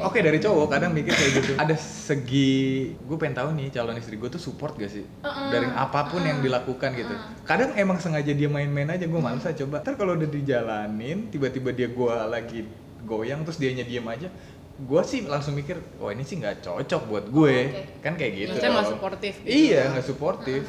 Oke 0.03 0.19
dari 0.19 0.35
cowok 0.35 0.67
kadang 0.67 0.91
mikir 0.91 1.15
kayak 1.15 1.31
gitu. 1.39 1.51
Ada 1.55 1.75
segi, 1.79 2.91
gue 2.91 3.15
pengen 3.15 3.39
tahu 3.39 3.49
nih 3.55 3.71
calon 3.71 3.95
istri 3.95 4.19
gue 4.19 4.27
tuh 4.27 4.41
support 4.41 4.75
gak 4.75 4.91
sih 4.91 5.07
Uh-uh. 5.23 5.47
dari 5.47 5.63
apa 5.71 6.11
pun 6.11 6.19
yang 6.19 6.43
dilakukan 6.43 6.91
gitu. 6.91 7.15
Kadang 7.47 7.71
emang 7.73 7.95
sengaja 7.97 8.35
dia 8.35 8.51
main-main 8.51 8.91
aja 8.91 9.07
gue 9.07 9.21
males 9.21 9.47
ah 9.47 9.55
coba. 9.55 9.79
Ntar 9.79 9.95
kalau 9.95 10.19
udah 10.19 10.27
dijalanin, 10.27 11.31
tiba-tiba 11.31 11.71
dia 11.71 11.87
gue 11.87 12.13
lagi 12.27 12.67
goyang 13.07 13.47
terus 13.47 13.57
dianya 13.57 13.87
diem 13.87 14.03
aja. 14.03 14.27
Gue 14.77 15.01
sih 15.01 15.25
langsung 15.25 15.57
mikir, 15.57 15.79
wah 15.97 16.11
ini 16.11 16.21
sih 16.21 16.37
nggak 16.37 16.61
cocok 16.61 17.01
buat 17.09 17.25
gue, 17.31 17.55
Oke. 17.71 17.81
kan 18.03 18.13
kayak 18.13 18.33
gitu. 18.35 18.51
Maksudnya 18.53 18.71
nggak 18.75 18.85
dong. 18.85 18.93
suportif 18.93 19.33
gitu. 19.41 19.49
Iya 19.49 19.81
nggak 19.89 20.05
suportif. 20.05 20.61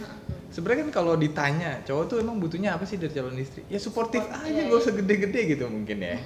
Sebenarnya 0.49 0.89
kan 0.89 0.93
kalau 0.95 1.13
ditanya 1.15 1.85
cowok 1.85 2.05
tuh 2.09 2.17
emang 2.19 2.41
butuhnya 2.41 2.73
apa 2.73 2.83
sih 2.83 2.97
dari 2.97 3.13
calon 3.13 3.37
istri? 3.37 3.63
Ya 3.69 3.77
suportif 3.77 4.25
Support, 4.25 4.49
aja, 4.49 4.61
gak 4.65 4.81
usah 4.81 4.95
gede-gede 4.97 5.41
gitu 5.47 5.65
mungkin 5.69 5.99
ya. 6.01 6.17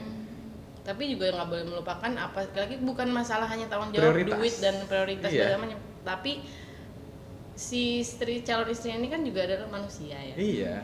tapi 0.83 1.15
juga 1.15 1.31
nggak 1.31 1.47
boleh 1.47 1.65
melupakan 1.65 2.11
apa 2.19 2.43
lagi 2.59 2.75
bukan 2.77 3.07
masalah 3.07 3.47
hanya 3.47 3.71
tanggung 3.71 3.95
jawab 3.95 4.19
Prioritas. 4.19 4.35
duit 4.35 4.55
dan 4.59 4.75
prioritas 4.91 5.31
Iya. 5.31 5.55
macam 5.55 5.79
tapi 6.03 6.43
si 7.55 8.03
istri 8.03 8.43
calon 8.43 8.67
istri 8.67 8.91
ini 8.91 9.07
kan 9.07 9.23
juga 9.23 9.47
adalah 9.47 9.71
manusia 9.71 10.19
ya 10.19 10.35
Iya. 10.35 10.75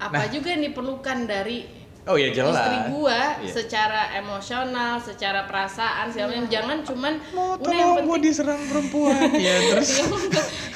apa 0.00 0.24
Nah. 0.24 0.32
juga 0.32 0.56
yang 0.56 0.64
diperlukan 0.64 1.18
dari 1.28 1.68
Oh 2.04 2.14
ya 2.14 2.28
jelas. 2.28 2.52
istri 2.54 2.76
gua 2.90 3.40
Iya. 3.40 3.48
secara 3.50 4.12
emosional 4.14 5.00
secara 5.00 5.44
perasaan 5.44 6.06
segala 6.06 6.36
macam 6.36 6.48
jangan 6.48 6.78
cuman 6.82 7.12
Mau 7.30 7.56
udah 7.56 7.72
yang 7.72 7.92
penting 7.98 8.20
diserang 8.22 8.60
perempuan 8.62 9.16
ya 9.40 9.54
terus 9.72 9.88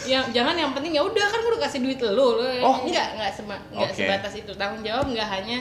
yang, 0.05 0.25
jangan 0.31 0.55
yang 0.55 0.73
penting 0.73 0.93
ya 0.93 1.03
udah 1.03 1.21
kan 1.23 1.39
gua 1.39 1.51
udah 1.53 1.63
kasih 1.63 1.81
duit 1.81 2.01
lu, 2.01 2.09
lu 2.11 2.49
Oh. 2.59 2.81
enggak 2.83 3.13
enggak 3.13 3.31
seba, 3.31 3.61
enggak 3.69 3.91
Oke. 3.91 4.01
sebatas 4.01 4.33
itu 4.35 4.53
tanggung 4.55 4.81
jawab 4.81 5.05
enggak 5.07 5.29
hanya 5.31 5.59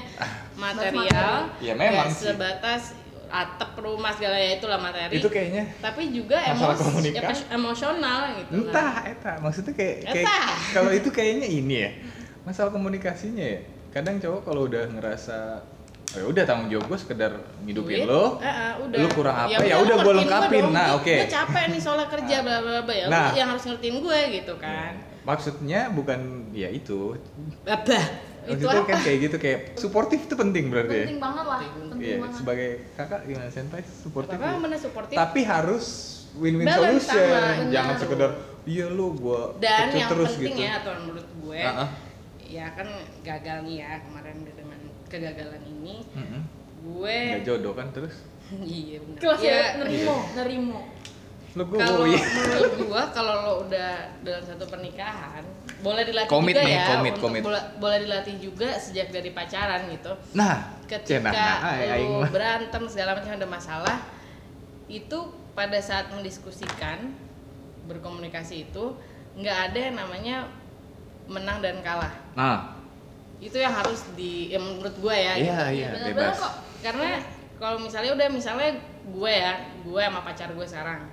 material 0.56 1.52
materi. 1.52 1.62
Ya, 1.62 1.74
memang 1.74 2.08
sih. 2.10 2.26
sebatas 2.26 2.96
atap 3.28 3.76
rumah 3.76 4.10
segala 4.10 4.40
ya 4.40 4.56
itulah 4.56 4.80
materi 4.80 5.12
itu 5.14 5.28
kayaknya 5.28 5.68
tapi 5.78 6.16
juga 6.16 6.40
Masalah 6.40 6.56
emos, 6.72 6.80
komunikasi. 6.82 7.28
emo- 7.44 7.48
emosional 7.60 8.20
gitu 8.40 8.52
entah 8.64 9.04
eta 9.04 9.34
maksudnya 9.38 9.74
kayak, 9.74 9.98
kayak 10.08 10.24
Entah. 10.24 10.48
kalau 10.72 10.92
itu 10.92 11.10
kayaknya 11.12 11.44
ini 11.46 11.76
ya 11.78 11.92
masalah 12.42 12.72
komunikasinya 12.72 13.44
ya 13.44 13.60
kadang 13.90 14.16
cowok 14.18 14.42
kalau 14.44 14.62
udah 14.66 14.84
ngerasa 14.90 15.38
"Oh, 16.08 16.18
ya 16.18 16.26
udah 16.26 16.44
tanggung 16.44 16.70
jawab 16.70 16.86
gue 16.88 16.98
sekedar 16.98 17.32
ngidupin 17.62 18.00
Duit, 18.00 18.08
lo 18.08 18.40
eh, 18.40 18.48
eh, 18.48 18.74
udah. 18.80 18.98
lu 18.98 19.08
kurang 19.12 19.36
apa 19.38 19.60
ya 19.60 19.76
lu 19.76 19.84
udah 19.84 19.98
gue 19.98 20.06
gua 20.06 20.14
lengkapin 20.16 20.64
dong. 20.64 20.74
nah 20.74 20.88
oke 20.96 21.14
gua 21.14 21.28
capek 21.30 21.64
nih 21.68 21.82
soalnya 21.82 22.08
kerja 22.08 22.36
bla 22.40 22.58
bla 22.60 22.80
bla 22.82 22.94
ya 22.94 23.06
Nah. 23.08 23.30
yang 23.34 23.48
harus 23.50 23.64
ngertiin 23.66 23.96
gue 24.00 24.20
gitu 24.34 24.54
kan 24.58 24.92
maksudnya 25.22 25.80
bukan 25.92 26.20
ya 26.52 26.70
itu 26.70 27.20
Apa? 27.66 28.00
itu, 28.48 28.64
Itu 28.64 28.68
apa? 28.72 28.88
kan 28.88 28.98
kayak 29.04 29.18
gitu 29.22 29.36
kayak 29.38 29.60
suportif 29.76 30.20
itu 30.24 30.34
penting 30.34 30.72
berarti 30.72 31.04
penting 31.04 31.20
banget 31.20 31.46
lah 31.46 31.60
penting 31.60 32.00
ya 32.00 32.08
iya 32.08 32.16
banget 32.18 32.38
sebagai 32.38 32.70
kakak 32.96 33.20
gimana 33.24 33.50
senpai 33.50 33.82
suportif 33.84 34.38
Apa 34.38 34.48
ya? 34.48 34.56
mana 34.56 34.78
suportif? 34.78 35.16
tapi 35.18 35.40
harus 35.44 35.86
win-win 36.34 36.68
solution 36.70 37.04
sama, 37.04 37.68
jangan 37.68 37.88
benar. 37.90 38.00
sekedar 38.00 38.30
iya 38.64 38.86
lu 38.88 39.12
gua 39.14 39.52
Dan 39.60 39.92
yang 39.92 40.08
terus 40.08 40.32
penting 40.34 40.48
gitu 40.50 40.62
ya 40.62 40.72
atau 40.80 40.92
menurut 40.98 41.28
gue, 41.36 41.60
Ah, 41.60 41.84
ah. 41.84 41.90
Ya 42.48 42.72
kan 42.74 42.88
gagal 43.22 43.68
nih 43.68 43.84
ya 43.84 43.92
kemarin 44.08 44.38
dengan 44.48 44.80
kegagalan 45.12 45.64
ini, 45.68 46.04
Mm-mm. 46.16 46.42
gue 46.84 47.18
nggak 47.36 47.46
jodoh 47.48 47.74
kan 47.76 47.92
terus 47.92 48.16
iya 48.64 49.04
benar. 49.04 49.20
kelas 49.20 49.40
Ya, 49.44 49.52
ya, 49.52 49.66
nerimo 49.84 50.16
nerimo 50.36 50.80
lu 51.58 51.64
gue 51.74 51.78
kalau 51.82 52.06
iya. 52.06 52.22
menurut 52.22 52.74
gua 52.86 53.04
kalau 53.10 53.34
lo 53.42 53.54
udah 53.66 53.92
dalam 54.22 54.44
satu 54.46 54.70
pernikahan 54.70 55.42
boleh 55.82 56.06
dilatih 56.06 56.30
Komit 56.30 56.54
juga 56.54 56.66
nih, 56.66 56.74
ya 56.74 56.86
komit, 56.90 57.14
untuk 57.14 57.24
komit. 57.30 57.42
Boleh, 57.46 57.64
boleh 57.82 57.98
dilatih 58.06 58.36
juga 58.38 58.70
sejak 58.78 59.10
dari 59.10 59.30
pacaran 59.34 59.90
gitu 59.90 60.14
nah 60.38 60.78
ketika 60.86 61.34
cenah, 61.34 61.34
nah, 61.34 61.58
aing 61.98 62.14
lo 62.14 62.22
mah. 62.24 62.30
berantem 62.30 62.84
segala 62.86 63.18
macam 63.18 63.34
ada 63.36 63.48
masalah 63.50 63.98
itu 64.88 65.18
pada 65.58 65.80
saat 65.82 66.14
mendiskusikan 66.14 67.10
berkomunikasi 67.90 68.70
itu 68.70 68.94
nggak 69.38 69.58
ada 69.72 69.80
yang 69.92 69.96
namanya 69.98 70.36
menang 71.28 71.60
dan 71.60 71.80
kalah. 71.82 72.14
Nah. 72.34 72.76
Itu 73.38 73.56
yang 73.56 73.70
harus 73.72 74.02
di 74.14 74.50
ya 74.50 74.58
menurut 74.58 74.98
gua 74.98 75.14
ya 75.14 75.34
iya 75.36 75.70
gitu. 75.70 75.78
iya 75.78 75.90
bebas. 76.10 76.36
kok. 76.36 76.54
Karena 76.82 77.22
kalau 77.56 77.78
misalnya 77.78 78.12
udah 78.14 78.28
misalnya 78.28 78.70
gue 79.08 79.34
ya 79.34 79.54
gue 79.82 80.02
sama 80.02 80.22
pacar 80.22 80.50
gue 80.52 80.64
sekarang. 80.64 81.06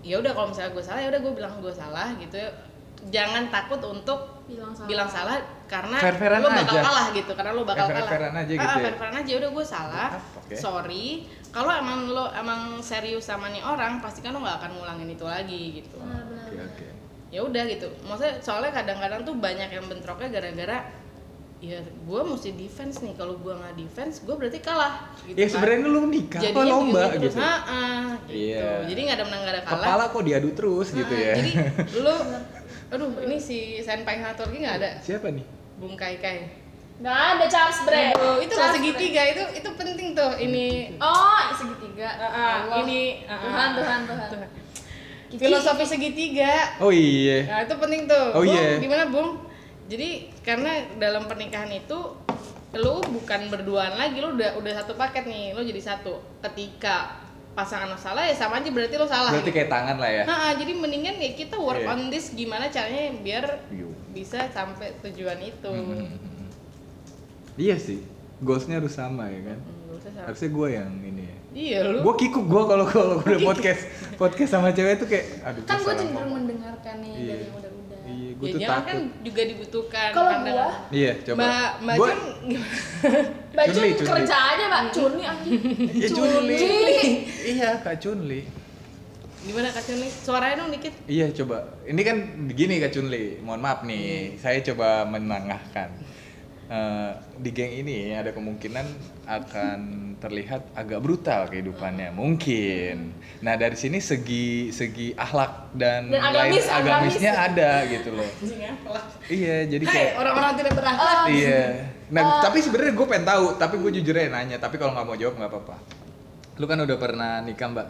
Ya 0.00 0.16
udah 0.18 0.32
kalau 0.32 0.48
misalnya 0.48 0.72
gue 0.72 0.82
salah 0.82 1.00
ya 1.00 1.08
udah 1.08 1.20
gue 1.20 1.32
bilang 1.32 1.52
gue 1.58 1.70
salah 1.70 2.08
gitu. 2.16 2.36
Jangan 3.04 3.48
takut 3.48 3.80
untuk 3.82 4.20
bilang 4.44 4.72
salah. 4.72 4.88
bilang 4.88 5.08
salah 5.08 5.36
karena 5.64 5.96
Fair-fairan 5.98 6.38
lo 6.38 6.48
bakal 6.48 6.64
aja. 6.70 6.82
kalah 6.84 7.06
gitu 7.12 7.32
karena 7.32 7.52
lo 7.52 7.62
bakal 7.62 7.84
Eh, 7.84 7.88
kalah. 7.90 8.00
Fair-fairan 8.02 8.32
aja 8.34 8.44
Ah, 8.44 8.56
gitu 8.56 8.64
ya? 8.70 8.84
fair-fairan 8.84 9.16
aja 9.18 9.32
udah 9.34 9.50
gue 9.52 9.64
salah. 9.66 10.08
Oke. 10.38 10.54
sorry. 10.54 11.06
Kalau 11.48 11.70
emang 11.70 12.08
lo 12.08 12.24
emang 12.30 12.60
serius 12.80 13.24
sama 13.24 13.48
nih 13.48 13.60
orang 13.60 14.00
pasti 14.00 14.20
kan 14.20 14.32
lo 14.32 14.40
nggak 14.40 14.56
akan 14.58 14.70
ngulangin 14.74 15.08
itu 15.10 15.24
lagi 15.24 15.62
gitu. 15.78 15.96
Oke 16.00 16.56
oke 16.58 16.86
ya 17.34 17.42
udah 17.42 17.62
gitu 17.66 17.90
maksudnya 18.04 18.38
soalnya 18.38 18.70
kadang-kadang 18.72 19.20
tuh 19.22 19.34
banyak 19.34 19.66
yang 19.68 19.82
bentroknya 19.84 20.30
gara-gara 20.30 20.78
ya 21.58 21.80
gue 21.80 22.20
mesti 22.22 22.50
defense 22.52 23.00
nih 23.00 23.14
kalau 23.14 23.34
gue 23.34 23.50
nggak 23.50 23.74
defense 23.74 24.20
gue 24.20 24.30
berarti 24.32 24.60
kalah 24.60 25.10
gitu 25.24 25.34
ya 25.34 25.42
kan. 25.42 25.50
sebenarnya 25.50 25.80
lu 25.88 26.02
nikah 26.06 26.38
apa 26.38 26.46
Jadinya 26.46 26.70
lomba 26.70 27.00
begini 27.00 27.14
gitu 27.16 27.26
terus, 27.26 27.36
"Ha-ah," 27.40 28.06
gitu. 28.22 28.36
Iya. 28.36 28.70
Jadi 28.84 29.00
nggak 29.00 29.16
ada 29.16 29.24
menang 29.24 29.40
nggak 29.42 29.54
ada 29.54 29.62
kalah. 29.64 29.80
kepala 29.82 30.04
kok 30.06 30.22
diadu 30.22 30.50
terus 30.52 30.86
gitu 30.90 31.10
Ha-ha, 31.10 31.24
ya 31.24 31.34
Jadi 31.34 31.50
lu, 32.04 32.14
aduh 32.86 33.10
ini 33.18 33.36
si 33.38 33.56
Senpai 33.80 34.16
Hattori 34.16 34.56
nggak 34.60 34.76
ada, 34.76 34.90
siapa 35.00 35.26
nih 35.28 35.42
Bung 35.74 35.96
Kai 35.96 36.16
Kai. 36.16 36.38
nggak 36.94 37.10
ada 37.32 37.44
Charles 37.48 37.78
Bre 37.82 38.12
Aduh, 38.12 38.38
itu 38.38 38.54
Charles 38.54 38.74
segitiga 38.76 39.22
itu 39.26 39.42
itu 39.56 39.68
penting 39.74 40.08
tuh 40.12 40.30
ini. 40.36 40.94
Oh 40.96 41.38
segitiga 41.50 42.06
Ah, 42.14 42.30
Allah. 42.62 42.84
ini 42.84 43.24
ah, 43.24 43.40
Tuhan 43.40 43.68
Tuhan 43.74 44.00
Tuhan 44.04 44.28
Tuhan. 44.30 44.48
Filosofi 45.36 45.84
segitiga. 45.84 46.78
oh 46.78 46.88
iya 46.88 47.44
Nah 47.44 47.58
itu 47.62 47.74
penting 47.74 48.02
tuh. 48.04 48.26
Oh, 48.30 48.40
Bung, 48.40 48.50
iya. 48.50 48.78
Gimana 48.78 49.04
Bung? 49.06 49.42
Jadi 49.84 50.08
karena 50.40 50.70
dalam 50.96 51.24
pernikahan 51.24 51.68
itu 51.68 51.98
lu 52.74 52.94
bukan 53.04 53.40
berduaan 53.48 53.94
lagi, 53.94 54.18
lu 54.18 54.34
udah 54.34 54.56
udah 54.56 54.72
satu 54.74 54.94
paket 54.94 55.24
nih, 55.24 55.52
lu 55.52 55.62
jadi 55.62 55.78
satu. 55.80 56.18
Ketika 56.40 57.22
pasangan 57.54 57.86
lo 57.86 57.94
salah 57.94 58.26
ya 58.26 58.34
sama 58.34 58.58
aja 58.58 58.66
berarti 58.66 58.94
lo 58.94 59.06
salah. 59.06 59.30
berarti 59.30 59.46
gitu. 59.46 59.56
kayak 59.56 59.70
tangan 59.70 59.96
lah 59.96 60.10
ya 60.10 60.22
Nah, 60.24 60.50
jadi 60.52 60.74
mendingan 60.74 61.14
ya 61.16 61.30
kita 61.32 61.54
work 61.54 61.80
Iya. 61.80 61.94
on 61.94 62.10
this 62.10 62.34
gimana 62.34 62.66
caranya 62.66 63.14
biar 63.14 63.46
Yo. 63.70 63.86
bisa 64.10 64.50
sampai 64.50 64.90
tujuan 64.98 65.38
itu. 65.38 65.70
Hmm. 65.70 66.10
iya 67.54 67.78
sih 67.78 68.02
goalsnya 68.42 68.82
harus 68.82 68.90
sama 68.92 69.30
ya 69.30 69.54
kan 69.54 69.58
Hmm, 69.62 70.26
harusnya 70.26 70.50
gue 70.50 70.68
yang 70.68 70.90
ini 71.00 71.22
ya 71.24 71.36
Iya 71.54 71.78
lu. 71.86 71.98
gue 72.02 72.14
kikuk 72.18 72.44
gue 72.44 72.62
kalau 72.64 72.84
kalau 72.84 73.14
udah 73.16 73.38
podcast 73.40 73.82
podcast 74.14 74.50
sama 74.50 74.68
cewek 74.68 74.98
tuh 74.98 75.06
kayak 75.06 75.24
aduh 75.40 75.62
kan 75.62 75.76
gue 75.76 75.84
salah 75.84 75.94
cenderung 75.96 76.10
ngomong. 76.20 76.34
mendengarkan 76.36 76.94
nih 76.98 77.12
Iya. 77.14 77.22
dari 77.24 77.40
yang 77.40 77.54
udah-udah 77.54 77.98
iya 78.04 78.30
gue 78.32 78.44
ya 78.44 78.50
tuh 78.50 78.60
jangan 78.60 78.74
takut 78.76 78.90
kan 78.90 78.98
juga 79.22 79.42
dibutuhkan 79.44 80.08
Kalau 80.10 80.30
pandangan. 80.32 80.66
gua, 80.66 80.68
iya 80.92 81.12
coba 81.20 81.38
Mbak 81.38 81.70
Mbak 81.80 81.96
Gua-? 81.96 82.16
Mbak 83.54 83.64
Chunli, 83.66 83.88
Jun 83.88 83.96
Chunli. 83.96 84.10
kerja 84.10 84.36
aja 84.44 84.64
mbak 84.66 84.82
Chunli 84.90 85.22
anjing 85.24 85.60
iya 85.96 86.08
Chunli 86.08 86.56
Chunli. 86.56 86.96
iya 87.46 87.70
kak 87.80 87.96
Chunli 87.98 88.40
Gimana 89.44 89.68
Kak 89.68 89.84
Chun 89.84 90.00
nih? 90.00 90.08
Suaranya 90.08 90.56
dong 90.56 90.72
dikit. 90.72 90.88
Iya 91.04 91.28
coba. 91.28 91.76
Ini 91.84 92.00
kan 92.00 92.16
begini 92.48 92.80
Kak 92.80 92.96
Chunli. 92.96 93.36
Mohon 93.44 93.60
maaf 93.60 93.84
nih, 93.84 94.04
saya 94.40 94.64
coba 94.64 95.04
menengahkan. 95.04 95.92
Eh, 96.74 97.10
di 97.38 97.54
geng 97.54 97.70
ini 97.76 98.10
ada 98.10 98.34
kemungkinan 98.34 98.86
akan 99.30 99.78
terlihat 100.18 100.74
agak 100.74 100.98
brutal 100.98 101.46
kehidupannya, 101.46 102.10
mungkin. 102.10 103.14
Nah 103.38 103.54
dari 103.54 103.78
sini 103.78 104.02
segi 104.02 104.74
segi 104.74 105.14
akhlak 105.14 105.70
dan, 105.70 106.10
Dan 106.10 106.18
lain 106.18 106.50
agamis, 106.50 106.66
agamisnya 106.66 107.32
agamis. 107.36 107.48
ada 107.52 107.70
gitu 107.86 108.10
loh. 108.10 108.30
Iya, 109.24 109.70
jadi 109.70 109.84
kayak 109.86 110.10
orang-orang 110.18 110.52
tidak 110.58 110.72
berakhlak. 110.74 111.24
iya. 111.30 111.62
Nah 112.10 112.22
Eh. 112.22 112.40
tapi 112.42 112.58
sebenarnya 112.58 112.92
gue 112.92 113.06
pengen 113.06 113.24
tahu, 113.24 113.44
tapi 113.54 113.74
gue 113.78 113.90
jujur 113.94 114.14
aja 114.18 114.28
nanya. 114.28 114.56
Tapi 114.58 114.74
kalau 114.74 114.92
nggak 114.92 115.06
mau 115.06 115.16
jawab 115.16 115.34
nggak 115.38 115.50
apa-apa. 115.54 115.76
Lu 116.58 116.66
kan 116.66 116.76
udah 116.76 116.98
pernah 116.98 117.38
nikah 117.40 117.70
mbak? 117.70 117.88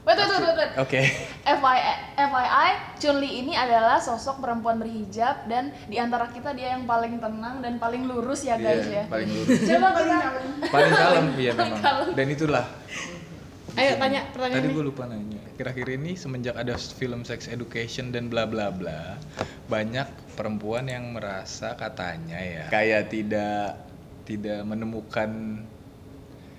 Wait, 0.00 0.16
wait, 0.16 0.26
wait, 0.26 0.40
wait, 0.40 0.56
wait. 0.56 0.72
Oke. 0.78 1.00
FYI, 1.42 1.92
FYI, 2.16 2.70
Chunli 2.96 3.30
ini 3.38 3.52
adalah 3.52 3.98
sosok 3.98 4.40
perempuan 4.40 4.76
berhijab 4.76 5.44
dan 5.44 5.76
di 5.86 5.96
antara 5.96 6.24
kita 6.26 6.50
dia 6.50 6.72
yang 6.72 6.84
paling 6.84 7.16
tenang 7.16 7.60
dan 7.60 7.76
paling 7.76 8.04
lurus 8.04 8.40
ya 8.42 8.56
guys 8.56 8.80
Iya, 8.82 8.96
ya. 8.96 9.04
paling 9.06 9.28
lurus. 9.28 9.60
Coba 9.60 9.88
kita 9.92 10.16
paling 10.66 10.92
kalem 10.94 11.26
Paling 11.28 11.52
memang 11.52 11.70
kalem. 11.78 12.08
dan 12.14 12.26
itulah 12.28 12.66
Ayo 13.72 13.94
tanya 13.94 14.20
tadi 14.24 14.32
pertanyaannya. 14.34 14.70
gue 14.72 14.84
lupa 14.84 15.02
nanya 15.04 15.40
akhir-akhir 15.52 15.86
ini 15.92 16.12
semenjak 16.12 16.58
ada 16.58 16.74
film 16.74 17.22
sex 17.22 17.46
education 17.46 18.10
dan 18.10 18.26
bla 18.26 18.42
bla 18.42 18.66
bla 18.68 19.14
banyak 19.66 20.08
perempuan 20.34 20.84
yang 20.84 21.14
merasa 21.14 21.76
katanya 21.76 22.34
ya 22.36 22.64
kayak 22.66 23.08
tidak 23.08 23.78
tidak 24.24 24.64
menemukan 24.64 25.62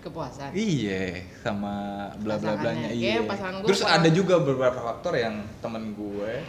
Kepuasan. 0.02 0.50
iya 0.52 1.14
sama 1.40 1.74
bla 2.18 2.36
bla 2.36 2.54
blanya 2.56 2.90
iya 2.90 3.22
pasangan 3.22 3.62
gue 3.62 3.70
terus 3.70 3.82
ada 3.82 4.10
juga 4.10 4.38
beberapa 4.38 4.82
faktor 4.82 5.14
yang 5.14 5.46
temen 5.58 5.94
gue 5.94 6.42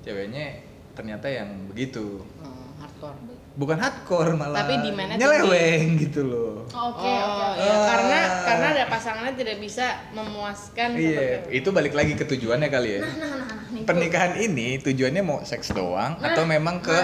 ceweknya 0.00 0.64
ternyata 0.92 1.26
yang 1.28 1.68
begitu 1.68 2.24
Hmm, 2.38 2.74
hardcore. 2.80 3.18
bukan 3.54 3.76
hardcore 3.76 4.32
malah 4.34 4.64
Tapi 4.64 4.74
demand-nya 4.82 5.16
nyeleweng 5.16 5.86
gitu 6.00 6.20
loh 6.24 6.54
Oke, 6.64 7.04
oh, 7.04 7.18
oke, 7.18 7.44
oke. 7.44 7.58
iya. 7.58 7.70
Ah. 7.70 7.84
karena 7.86 8.18
karena 8.42 8.66
ada 8.72 8.84
pasangannya 8.88 9.34
tidak 9.34 9.56
bisa 9.58 9.86
memuaskan 10.10 10.88
Iya, 10.94 11.18
seperti 11.44 11.54
itu 11.54 11.68
balik 11.70 11.92
lagi 11.92 12.12
ke 12.14 12.24
tujuannya 12.24 12.68
kali 12.68 12.88
ya. 12.90 13.00
Nah, 13.00 13.08
nah, 13.10 13.28
nah, 13.28 13.46
nah, 13.46 13.58
nih, 13.68 13.82
Pernikahan 13.84 14.32
ini 14.38 14.68
tujuannya 14.78 15.22
mau 15.22 15.38
seks 15.42 15.70
doang 15.70 16.16
atau 16.18 16.44
memang 16.44 16.78
ke 16.78 16.98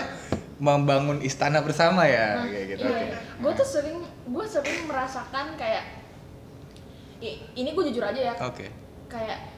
membangun 0.56 1.18
istana 1.18 1.58
bersama 1.60 2.04
ya, 2.04 2.36
Nah, 2.36 2.46
kayak 2.46 2.66
gitu. 2.70 2.84
iya, 2.84 2.94
Oke. 3.10 3.16
gue 3.40 3.52
tuh 3.54 3.68
sering 3.68 3.98
gue 4.24 4.44
sering 4.44 4.78
merasakan 4.84 5.46
kayak 5.54 5.84
ini 7.54 7.70
gue 7.70 7.84
jujur 7.88 8.04
aja 8.04 8.20
ya 8.22 8.34
Oke. 8.38 8.68
kayak 9.06 9.48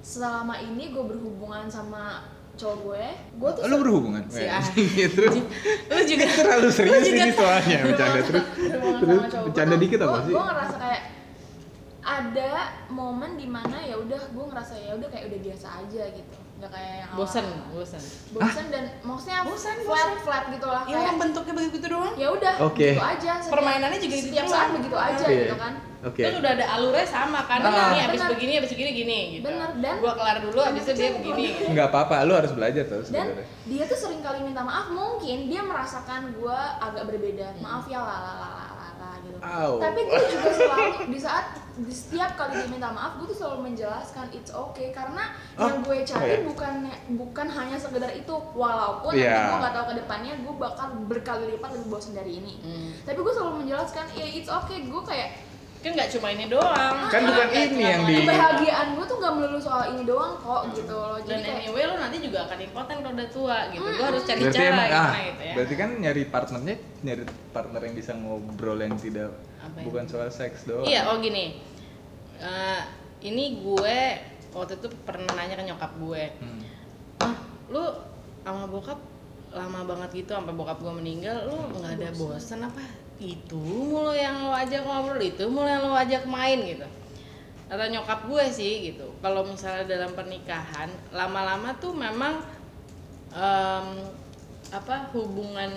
selama 0.00 0.58
ini 0.58 0.90
gue 0.90 1.00
berhubungan 1.02 1.64
sama 1.64 2.26
cowok 2.54 2.76
gue 2.84 3.04
gue 3.34 3.50
tuh 3.52 3.62
Lu 3.64 3.76
berhubungan? 3.80 4.22
Si 4.26 4.38
Weh, 4.38 4.48
Ah. 4.48 4.62
gitu. 4.74 5.22
lu 5.88 6.00
juga 6.10 6.24
Terlalu 6.28 6.68
serius 6.68 7.02
juga 7.02 7.18
ini 7.20 7.32
soalnya 7.32 7.78
bercanda 7.82 8.20
terus. 8.20 8.44
Terus 9.00 9.22
bercanda 9.42 9.76
dikit 9.76 9.98
apa 10.00 10.18
sih? 10.22 10.32
gue 10.32 10.44
ngerasa 10.44 10.76
kayak 10.76 11.02
ada 12.04 12.50
momen 12.90 13.30
di 13.34 13.48
mana 13.48 13.80
ya 13.80 13.96
udah 13.96 14.20
gue 14.28 14.44
ngerasa 14.44 14.74
ya 14.76 14.92
udah 14.92 15.08
kayak 15.08 15.24
udah 15.26 15.40
biasa 15.40 15.66
aja 15.80 16.02
gitu 16.12 16.36
nggak 16.64 16.72
kayak 16.72 16.94
yang 16.98 17.10
bosan 17.12 17.44
bosan 17.68 18.02
bosan 18.32 18.64
dan 18.68 18.84
maksudnya 19.02 19.38
Bosan, 19.44 19.76
flat 19.78 19.84
bosan. 19.84 20.16
flat 20.18 20.44
gitu 20.48 20.64
lah 20.66 20.82
ya 20.82 20.96
kayak 20.96 21.16
bentuknya 21.18 21.52
begitu 21.54 21.86
doang 21.86 22.14
ya 22.16 22.28
udah 22.30 22.54
Oke. 22.64 22.88
gitu 22.90 23.04
aja 23.04 23.32
setiap- 23.36 23.52
Permainannya 23.52 23.98
juga 23.98 24.14
gitu 24.14 24.26
setiap 24.26 24.46
saat 24.48 24.68
begitu 24.72 24.96
aja 24.96 25.24
Iya. 25.26 25.40
gitu 25.42 25.56
kan 25.58 25.72
Oke. 26.02 26.22
kan 26.22 26.32
udah 26.34 26.50
ada 26.54 26.66
alurnya 26.70 27.06
sama 27.06 27.40
kan 27.42 27.58
Ah. 27.60 27.68
ini 27.90 28.00
habis 28.02 28.16
Bener. 28.18 28.32
begini 28.32 28.52
habis 28.54 28.70
begini 28.70 28.90
gini 28.94 29.18
gitu 29.34 29.44
Bener, 29.46 29.70
dan- 29.78 30.00
gua 30.00 30.12
kelar 30.14 30.36
dulu 30.40 30.58
habis 30.58 30.82
itu 30.82 30.92
dia 30.94 31.10
begini 31.12 31.42
gitu. 31.50 31.64
Nggak 31.70 31.86
apa-apa, 31.86 32.14
lu 32.22 32.32
harus 32.34 32.52
belajar 32.52 32.84
terus 32.86 33.08
dan 33.08 33.28
sebenarnya. 33.28 33.46
dia 33.66 33.82
tuh 33.84 33.98
sering 33.98 34.20
kali 34.20 34.38
minta 34.40 34.62
maaf 34.62 34.88
mungkin 34.88 35.38
dia 35.46 35.60
merasakan 35.60 36.32
gue 36.32 36.58
agak 36.80 37.04
berbeda 37.04 37.46
maaf 37.58 37.84
ya 37.86 38.00
lah 38.00 38.18
lah 38.18 38.34
lah 38.34 38.50
lah 38.72 38.83
lah 38.96 39.14
gitu 39.18 39.36
Au. 39.38 39.72
tapi 39.76 40.00
gue 40.02 40.20
juga 40.28 40.50
selalu 40.50 40.86
di 41.06 41.18
saat 41.18 41.46
di 41.76 41.90
setiap 41.90 42.34
kali 42.34 42.54
dia 42.56 42.68
minta 42.68 42.88
maaf 42.88 43.16
gue 43.16 43.26
tuh 43.26 43.36
selalu 43.36 43.68
menjelaskan 43.68 44.30
it's 44.30 44.48
okay 44.48 44.88
karena 44.90 45.34
Oh, 45.54 45.66
yang 45.66 45.80
gue 45.80 45.96
oh 45.96 46.02
cari 46.04 46.30
ya. 46.30 46.38
bukan 46.42 46.74
bukan 47.14 47.46
hanya 47.48 47.76
sekedar 47.76 48.10
itu 48.10 48.30
walaupun 48.52 49.10
nanti 49.12 49.22
gue 49.44 49.58
nggak 49.60 49.74
tahu 49.74 49.86
ke 49.86 49.96
depannya 49.96 50.32
gue 50.36 50.54
bakal 50.54 50.86
berkali 51.04 51.44
lipat 51.50 51.70
lebih 51.72 51.88
bosan 51.88 52.12
dari 52.12 52.32
ini 52.36 52.54
Hmm. 52.56 52.90
tapi 53.02 53.18
gue 53.18 53.32
selalu 53.32 53.54
menjelaskan 53.60 54.06
ya 54.12 54.26
it's 54.28 54.48
okay 54.48 54.82
gue 54.82 55.02
kayak 55.02 55.28
kan 55.84 55.92
nggak 55.92 56.10
cuma 56.10 56.32
ini 56.32 56.48
doang. 56.48 56.96
Kan 57.06 57.20
bukan 57.22 57.44
Nggak 57.44 57.66
ini 57.68 57.84
yang 57.84 58.02
di- 58.02 58.16
kebahagiaan 58.18 58.86
gue 58.96 59.04
tuh 59.04 59.16
gak 59.20 59.32
melulu 59.32 59.58
soal 59.58 59.92
ini 59.92 60.02
doang 60.02 60.32
kok 60.34 60.62
gitu 60.72 60.88
loh. 60.90 61.20
Dan 61.20 61.28
jadi 61.28 61.42
kayak 61.44 61.60
anyway 61.60 61.84
lo 61.84 61.94
nanti 61.94 62.16
juga 62.18 62.38
akan 62.42 62.58
impoten 62.58 62.96
kalau 62.98 63.14
udah 63.14 63.28
tua 63.28 63.58
gitu. 63.68 63.84
Gue 63.84 64.00
harus 64.02 64.22
cari 64.24 64.40
berarti 64.40 64.56
cara 64.56 64.64
emang 64.66 64.88
ah 64.88 65.12
gitu 65.12 65.42
ya. 65.42 65.54
berarti 65.54 65.74
kan 65.76 65.90
nyari 65.94 66.22
partnernya 66.26 66.74
nyari 67.04 67.22
partner 67.52 67.80
yang 67.82 67.94
bisa 67.94 68.12
ngobrol 68.14 68.78
yang 68.78 68.96
tidak 68.96 69.30
Apa 69.60 69.76
yang- 69.76 69.84
bukan 69.84 70.04
soal 70.08 70.28
seks 70.30 70.64
doang. 70.64 70.82
Iya, 70.82 71.00
oh 71.06 71.20
gini. 71.20 71.44
Eh, 72.34 72.80
ini 73.22 73.44
gue 73.60 73.98
waktu 74.50 74.72
itu 74.74 74.88
pernah 75.04 75.30
nanya 75.34 75.54
ke 75.54 75.64
nyokap 75.64 75.92
gue. 75.94 76.22
Hmm. 76.40 76.60
Ah, 77.20 77.34
lu 77.68 77.84
sama 78.40 78.64
bokap 78.66 78.98
lama 79.50 79.80
banget 79.84 80.10
gitu 80.16 80.32
sampai 80.32 80.50
bokap 80.50 80.80
gue 80.80 80.92
meninggal, 80.92 81.44
lu 81.44 81.54
nggak 81.70 81.92
ada 81.94 82.08
bosan 82.10 82.64
apa? 82.64 82.82
Itu 83.16 83.56
mulu 83.56 84.10
yang 84.10 84.44
lo 84.44 84.52
ajak 84.52 84.82
ngobrol, 84.82 85.18
itu 85.18 85.44
mulu 85.46 85.64
yang 85.64 85.82
lo 85.82 85.94
ajak 85.94 86.24
main 86.24 86.58
gitu. 86.60 86.86
Kata 87.64 87.88
nyokap 87.88 88.26
gue 88.26 88.44
sih 88.48 88.90
gitu. 88.90 89.06
Kalau 89.18 89.42
misalnya 89.42 89.88
dalam 89.88 90.12
pernikahan, 90.12 90.86
lama-lama 91.10 91.72
tuh 91.78 91.90
memang 91.90 92.42
em, 93.30 93.86
apa 94.68 95.08
hubungan 95.10 95.70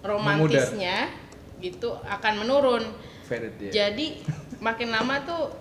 romantisnya 0.00 1.10
gitu 1.58 1.98
akan 2.00 2.46
menurun. 2.46 2.84
Faded 3.22 3.58
ya 3.60 3.70
Jadi 3.90 4.22
makin 4.58 4.88
lama 4.88 5.20
tuh 5.20 5.52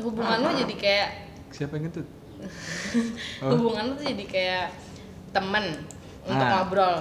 hubungan 0.00 0.40
lo 0.40 0.50
jadi 0.56 0.74
kayak 0.74 1.08
siapa 1.50 1.76
yang 1.76 1.86
ngentut 1.86 2.08
Oh. 3.44 3.50
hubungan 3.54 3.82
lo 3.88 3.94
tuh 3.94 4.06
jadi 4.06 4.24
kayak 4.24 4.66
temen 5.30 5.84
untuk 6.24 6.40
Ah. 6.40 6.62
ngobrol. 6.62 6.96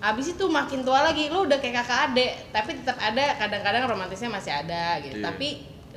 Abis 0.00 0.32
itu 0.32 0.44
makin 0.48 0.80
tua 0.80 1.04
lagi, 1.04 1.28
lo 1.28 1.44
udah 1.44 1.60
kayak 1.60 1.84
kakak 1.84 2.00
adik, 2.10 2.32
tapi 2.50 2.70
tetap 2.80 2.96
ada 2.96 3.36
kadang-kadang 3.36 3.84
romantisnya 3.84 4.32
masih 4.32 4.52
ada 4.52 4.96
gitu. 5.04 5.20
Iya. 5.20 5.28
Tapi 5.28 5.48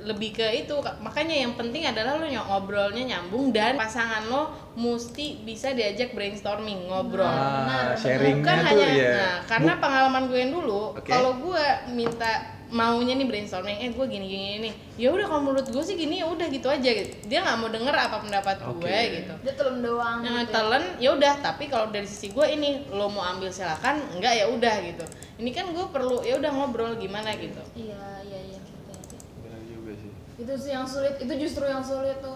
lebih 0.03 0.35
ke 0.35 0.67
itu 0.67 0.75
makanya 0.99 1.31
yang 1.31 1.55
penting 1.55 1.87
adalah 1.87 2.19
lo 2.19 2.27
ny- 2.27 2.35
ngobrolnya 2.35 3.03
nyambung 3.07 3.55
dan 3.55 3.79
pasangan 3.79 4.27
lo 4.27 4.51
mesti 4.75 5.39
bisa 5.47 5.71
diajak 5.71 6.11
brainstorming 6.11 6.91
ngobrol 6.91 7.23
ah 7.23 7.63
Benar, 7.63 7.85
sharingnya 7.95 8.41
bukan 8.43 8.57
tuh 8.57 8.67
hanya 8.67 8.87
ya 8.91 9.13
nah 9.15 9.35
karena 9.47 9.73
pengalaman 9.79 10.23
gue 10.27 10.39
yang 10.43 10.51
dulu 10.51 10.83
Oke. 10.99 11.07
kalau 11.07 11.31
gue 11.39 11.65
minta 11.95 12.52
maunya 12.73 13.13
nih 13.13 13.29
brainstorming 13.29 13.77
eh 13.77 13.93
gue 13.93 14.05
gini 14.09 14.25
gini 14.25 14.45
nih 14.65 14.73
ya 14.97 15.13
udah 15.13 15.29
kalau 15.29 15.45
menurut 15.45 15.69
gue 15.69 15.83
sih 15.85 15.93
gini 15.93 16.19
ya 16.19 16.25
udah 16.25 16.49
gitu 16.49 16.65
aja 16.65 16.89
gitu. 16.89 17.13
Dia 17.29 17.45
nggak 17.45 17.57
mau 17.61 17.69
denger 17.69 17.93
apa 17.93 18.17
pendapat 18.17 18.57
Oke. 18.65 18.89
gue 18.89 18.99
gitu. 19.21 19.33
Dia 19.45 19.53
telem 19.53 19.77
doang 19.85 20.25
yang 20.25 20.41
gitu. 20.41 20.51
talent 20.57 20.87
ya 20.97 21.09
udah 21.13 21.33
tapi 21.45 21.69
kalau 21.69 21.93
dari 21.93 22.09
sisi 22.09 22.33
gue 22.33 22.45
ini 22.49 22.89
lo 22.89 23.13
mau 23.13 23.21
ambil 23.21 23.53
silakan. 23.53 24.01
Enggak 24.17 24.33
ya 24.41 24.45
udah 24.49 24.75
gitu. 24.89 25.05
Ini 25.37 25.49
kan 25.53 25.69
gue 25.69 25.85
perlu 25.93 26.25
ya 26.25 26.41
udah 26.41 26.51
ngobrol 26.51 26.97
gimana 26.97 27.37
gitu. 27.37 27.61
Iya 27.77 28.25
iya 28.25 28.39
iya 28.41 28.57
ngerti. 28.57 29.17
Benar 29.45 29.61
juga 29.69 29.91
sih. 29.93 30.11
Itu 30.41 30.53
sih 30.57 30.71
yang 30.73 30.89
sulit 30.89 31.15
itu 31.21 31.33
justru 31.37 31.63
yang 31.69 31.85
sulit 31.85 32.17
tuh 32.25 32.35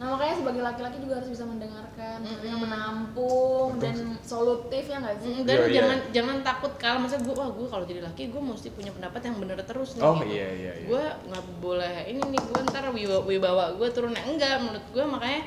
nah 0.00 0.06
makanya 0.10 0.32
sebagai 0.34 0.62
laki-laki 0.64 0.96
juga 0.98 1.14
harus 1.14 1.28
bisa 1.28 1.44
mendengarkan 1.44 2.18
yang 2.40 2.56
menampung 2.58 3.76
dan 3.76 3.92
solutif 4.20 4.88
ya 4.88 4.96
nggak 4.96 5.16
sih 5.18 5.28
Mm, 5.30 5.44
dan 5.44 5.52
Iya, 5.52 5.60
iya. 5.62 5.74
jangan 5.76 5.98
jangan 6.10 6.36
takut 6.40 6.72
kalah 6.74 6.98
masa 6.98 7.16
gue 7.16 7.30
wah 7.30 7.48
gue 7.48 7.68
kalau 7.68 7.84
jadi 7.84 8.00
laki 8.00 8.22
gue 8.26 8.40
mesti 8.40 8.68
punya 8.70 8.90
pendapat 8.90 9.20
yang 9.22 9.36
bener 9.36 9.60
terus 9.60 9.94
nih 9.94 10.02
Oh, 10.02 10.16
gitu. 10.18 10.32
iya, 10.32 10.48
iya, 10.50 10.72
iya. 10.74 10.86
gue 10.88 11.02
nggak 11.28 11.44
boleh 11.60 11.94
ini 12.06 12.20
nih 12.26 12.40
gue 12.40 12.60
ntar 12.64 12.84
wibawa, 12.88 13.22
wibawa 13.22 13.64
gue 13.74 13.88
turun 13.90 14.10
Ya, 14.10 14.24
enggak 14.24 14.56
menurut 14.58 14.86
gue 14.88 15.04
makanya 15.06 15.42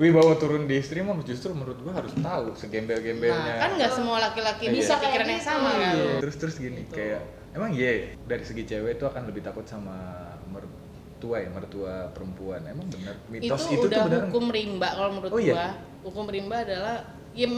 Wibawa 0.00 0.32
turun 0.34 0.64
di 0.64 0.80
istri 0.80 1.04
mah 1.04 1.12
justru 1.20 1.52
menurut 1.52 1.76
gua 1.78 1.92
harus 1.92 2.16
tahu 2.16 2.56
segembel-gembelnya 2.56 3.36
nah 3.52 3.56
kan 3.60 3.76
nggak 3.76 3.92
semua 3.92 4.16
laki-laki 4.18 4.64
Iya. 4.64 4.72
bisa 4.72 4.92
Kayak 4.96 5.04
pikiran 5.04 5.28
yang 5.28 5.36
gitu. 5.36 5.50
sama 5.52 5.70
kan 5.70 5.92
Iya. 5.92 6.12
terus 6.16 6.36
terus 6.40 6.54
gini 6.56 6.80
Gitu. 6.80 6.94
kayak 6.96 7.20
emang 7.52 7.70
iya 7.70 7.90
dari 8.18 8.40
segi 8.40 8.64
cewek 8.64 8.96
itu 8.96 9.04
akan 9.04 9.28
lebih 9.28 9.44
takut 9.44 9.68
sama 9.68 10.29
mertua 11.20 11.36
ya 11.36 11.48
mertua 11.52 11.94
perempuan 12.16 12.60
emang 12.64 12.88
benar 12.88 13.12
mitos 13.28 13.68
itu, 13.68 13.76
itu, 13.76 13.86
udah 13.86 13.92
tuh 13.92 14.08
benar 14.08 14.22
hukum 14.24 14.44
rimba 14.48 14.88
kalau 14.88 15.10
menurut 15.12 15.30
Oh, 15.30 15.36
iya? 15.38 15.52
gua 15.52 15.68
hukum 16.00 16.24
rimba 16.26 16.56
adalah 16.64 16.96
ya 17.36 17.48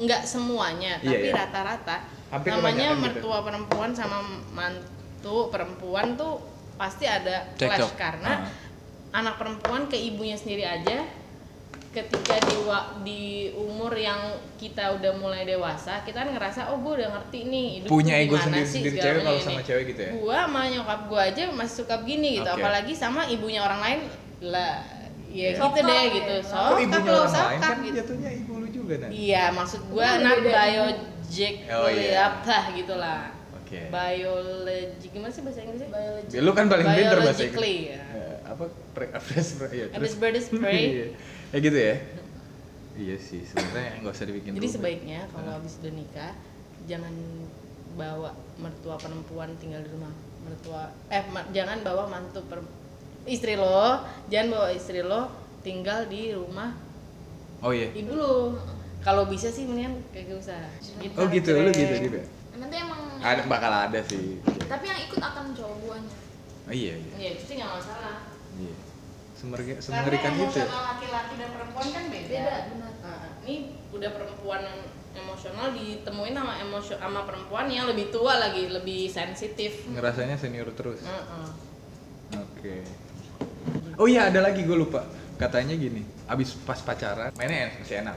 nggak 0.00 0.22
semuanya 0.24 0.96
Iya, 0.98 1.12
tapi 1.12 1.26
iya. 1.28 1.36
rata-rata 1.36 1.96
Hampir 2.32 2.48
namanya 2.48 2.64
kebanyakan 2.72 2.96
gitu. 2.96 3.04
mertua 3.04 3.38
perempuan 3.44 3.90
sama 3.92 4.18
mantu 4.50 5.36
perempuan 5.52 6.16
tuh 6.16 6.40
pasti 6.74 7.04
ada 7.04 7.44
Cekcok. 7.54 7.68
clash 7.76 7.92
karena 7.94 8.32
Ah. 8.40 9.20
anak 9.20 9.36
perempuan 9.36 9.84
ke 9.84 10.00
ibunya 10.00 10.32
sendiri 10.32 10.64
aja 10.64 11.04
ketika 11.90 12.38
di 12.40 12.54
di 13.02 13.22
umur 13.52 13.90
yang 13.92 14.20
kita 14.54 14.94
udah 14.94 15.10
mulai 15.12 15.42
dewasa 15.42 16.00
kita 16.00 16.22
kan 16.22 16.30
ngerasa 16.30 16.70
oh 16.70 16.78
gue 16.78 16.92
udah 16.96 17.10
ngerti 17.10 17.38
nih 17.44 17.66
hidup 17.76 17.88
Punya 17.88 18.14
ego 18.16 18.34
gimana 18.34 18.46
sendiri- 18.56 18.62
sih, 18.64 18.78
sendiri 18.80 18.96
cewek 18.96 19.20
kalau 19.20 19.40
sama 19.40 19.60
cewek 19.60 19.84
gitu 19.88 20.00
ya? 20.00 20.10
gua 20.14 20.38
sama 20.40 20.60
nyokap 20.68 21.00
gua 21.04 21.20
aja 21.26 21.42
masih 21.50 21.74
suka 21.76 21.94
begini 21.98 22.28
gitu 22.36 22.46
Oke. 22.46 22.56
apalagi 22.56 22.92
sama 22.94 23.26
ibunya 23.26 23.60
orang 23.60 23.80
lain 23.80 24.00
lah 24.40 24.86
ya 25.28 25.50
Sokap 25.52 25.74
gitu 25.76 25.82
deh 25.84 25.94
ya. 25.96 26.06
gitu 26.12 26.34
Oh, 26.36 26.38
kok 26.38 26.46
sokap 26.46 26.78
ibunya 26.80 27.10
orang 27.12 27.34
lain 27.34 27.58
kan 27.60 27.76
gitu 27.80 27.94
jatuhnya 27.96 28.30
ibu 28.36 28.52
lu 28.56 28.68
juga 28.68 28.94
nah 28.96 29.08
iya 29.10 29.44
maksud 29.50 29.80
gua 29.88 30.06
Itu 30.06 30.14
anak 30.16 30.34
beda-beda. 30.36 30.62
biologik 30.62 31.54
Oh, 31.68 31.88
iya. 31.88 32.10
apa 32.28 32.56
gitu 32.72 32.94
lah 32.96 33.20
oke 33.52 33.80
biologi 33.88 35.06
gimana 35.08 35.30
sih 35.30 35.42
bahasa 35.42 35.58
Inggrisnya 35.60 35.88
biologi 35.88 36.34
lu 36.38 36.50
kan 36.52 36.64
paling 36.66 36.86
pintar 36.88 37.18
bahasa 37.20 37.42
Inggris 37.44 37.82
ya. 37.88 38.02
Apa 38.50 38.64
pre 38.90 39.06
apres 39.08 39.48
pre 39.56 39.70
ya 39.70 39.86
Abis 39.92 40.14
bird 40.16 40.34
is 40.34 40.48
prey. 40.48 40.82
Iya. 40.90 41.06
ya 41.50 41.58
gitu 41.60 41.78
ya 41.80 41.94
iya 42.92 43.16
sih 43.16 43.40
sebenarnya 43.42 44.02
nggak 44.02 44.12
usah 44.12 44.26
dibikin 44.26 44.50
jadi 44.52 44.60
rumit. 44.60 44.70
sebaiknya 44.72 45.20
kalau 45.30 45.46
Ah. 45.46 45.56
habis 45.56 45.78
udah 45.78 45.92
nikah 45.92 46.32
jangan 46.84 47.14
bawa 47.92 48.30
mertua 48.56 48.94
perempuan 48.94 49.50
tinggal 49.56 49.80
di 49.80 49.90
rumah 49.90 50.10
mertua 50.40 50.82
eh 51.08 51.22
ma- 51.26 51.48
jangan 51.48 51.80
bawa 51.80 52.06
mantu 52.06 52.42
per, 52.44 52.60
istri 53.24 53.54
lo 53.54 54.02
jangan 54.26 54.48
bawa 54.52 54.68
istri 54.70 55.00
lo 55.00 55.30
tinggal 55.60 56.06
di 56.06 56.30
rumah 56.30 56.74
oh 57.60 57.70
iya 57.70 57.88
ibu 57.90 58.12
lo 58.12 58.58
kalau 59.00 59.24
bisa 59.24 59.48
sih 59.48 59.64
mendingan 59.64 59.96
kayak 60.10 60.28
gak 60.28 60.38
usah 60.40 60.60
gitu, 61.00 61.16
oh 61.16 61.26
gitu 61.26 61.50
lu 61.56 61.70
gitu 61.72 61.94
Cek. 61.94 62.02
juga 62.04 62.20
nanti 62.54 62.76
emang 62.76 63.00
ada 63.18 63.42
bakal 63.44 63.72
ada 63.72 64.00
sih 64.02 64.38
tapi 64.66 64.84
yang 64.86 65.00
ikut 65.02 65.18
akan 65.18 65.44
cowok 65.50 65.76
guanya 65.80 66.14
oh, 66.64 66.74
iya 66.74 66.94
iya 66.94 67.12
Iya, 67.16 67.28
itu 67.32 67.42
sih 67.44 67.54
nggak 67.56 67.70
masalah. 67.72 68.16
Iya 68.60 68.74
Semerga, 69.32 69.72
Karena 69.72 69.80
semengerikan 69.80 70.32
gitu 70.34 70.44
ya? 70.52 70.68
emosional 70.68 70.82
laki-laki 70.86 71.34
dan 71.34 71.48
perempuan 71.50 71.86
kan 71.88 72.04
beda. 72.06 72.28
beda 72.28 72.56
benar 72.68 72.92
Nah, 73.00 73.28
ini 73.40 73.56
udah 73.90 74.10
perempuan 74.12 74.60
yang 74.60 74.80
emosional 75.12 75.66
ditemuin 75.72 76.34
sama 76.34 76.52
emosio 76.58 76.94
sama 76.94 77.20
perempuan 77.22 77.66
yang 77.66 77.86
lebih 77.86 78.06
tua 78.08 78.36
lagi, 78.38 78.68
lebih 78.68 79.08
sensitif. 79.08 79.88
ngerasanya 79.88 80.36
senior 80.36 80.68
terus 80.70 81.00
Heeh. 81.00 81.48
oke 82.36 82.74
oh 83.96 84.06
iya 84.06 84.28
ada 84.28 84.40
lagi 84.40 84.62
gue 84.62 84.76
lupa 84.76 85.02
katanya 85.34 85.74
gini 85.74 86.04
abis 86.26 86.54
pas 86.60 86.78
pacaran 86.78 87.32
mainnya 87.34 87.66
enak- 87.66 87.80
masih 87.80 87.96
enak 87.98 88.16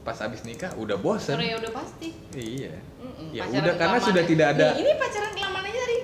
pas 0.00 0.18
abis 0.18 0.42
nikah 0.42 0.74
udah 0.74 0.96
bosen 0.96 1.32
Korea 1.32 1.56
udah 1.56 1.72
pasti. 1.72 2.10
iya 2.34 2.74
Mm-mm, 2.98 3.30
ya 3.30 3.42
pacaran 3.44 3.62
udah 3.62 3.74
karena 3.76 3.98
sudah 4.02 4.24
tidak 4.24 4.46
ada 4.50 4.66
Nih, 4.72 4.82
ini 4.82 4.92
pacaran 4.96 5.32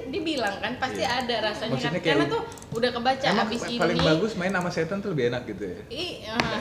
dibilang 0.08 0.56
kan 0.58 0.72
pasti 0.76 1.00
Iya. 1.00 1.20
ada 1.20 1.34
rasanya 1.44 1.72
Maksudnya 1.72 1.92
kan. 1.92 2.02
kayak 2.02 2.16
karena 2.16 2.26
tuh 2.28 2.42
udah 2.70 2.90
kebaca 2.90 3.24
emang 3.26 3.44
abis 3.44 3.60
pa- 3.60 3.68
ini. 3.68 3.78
paling 3.78 3.98
bagus 4.02 4.32
main 4.34 4.52
sama 4.52 4.70
setan 4.70 4.98
tuh 4.98 5.10
lebih 5.10 5.24
enak 5.28 5.42
gitu 5.46 5.64
ya 5.66 5.78
Ih, 5.90 6.12
ah. 6.30 6.60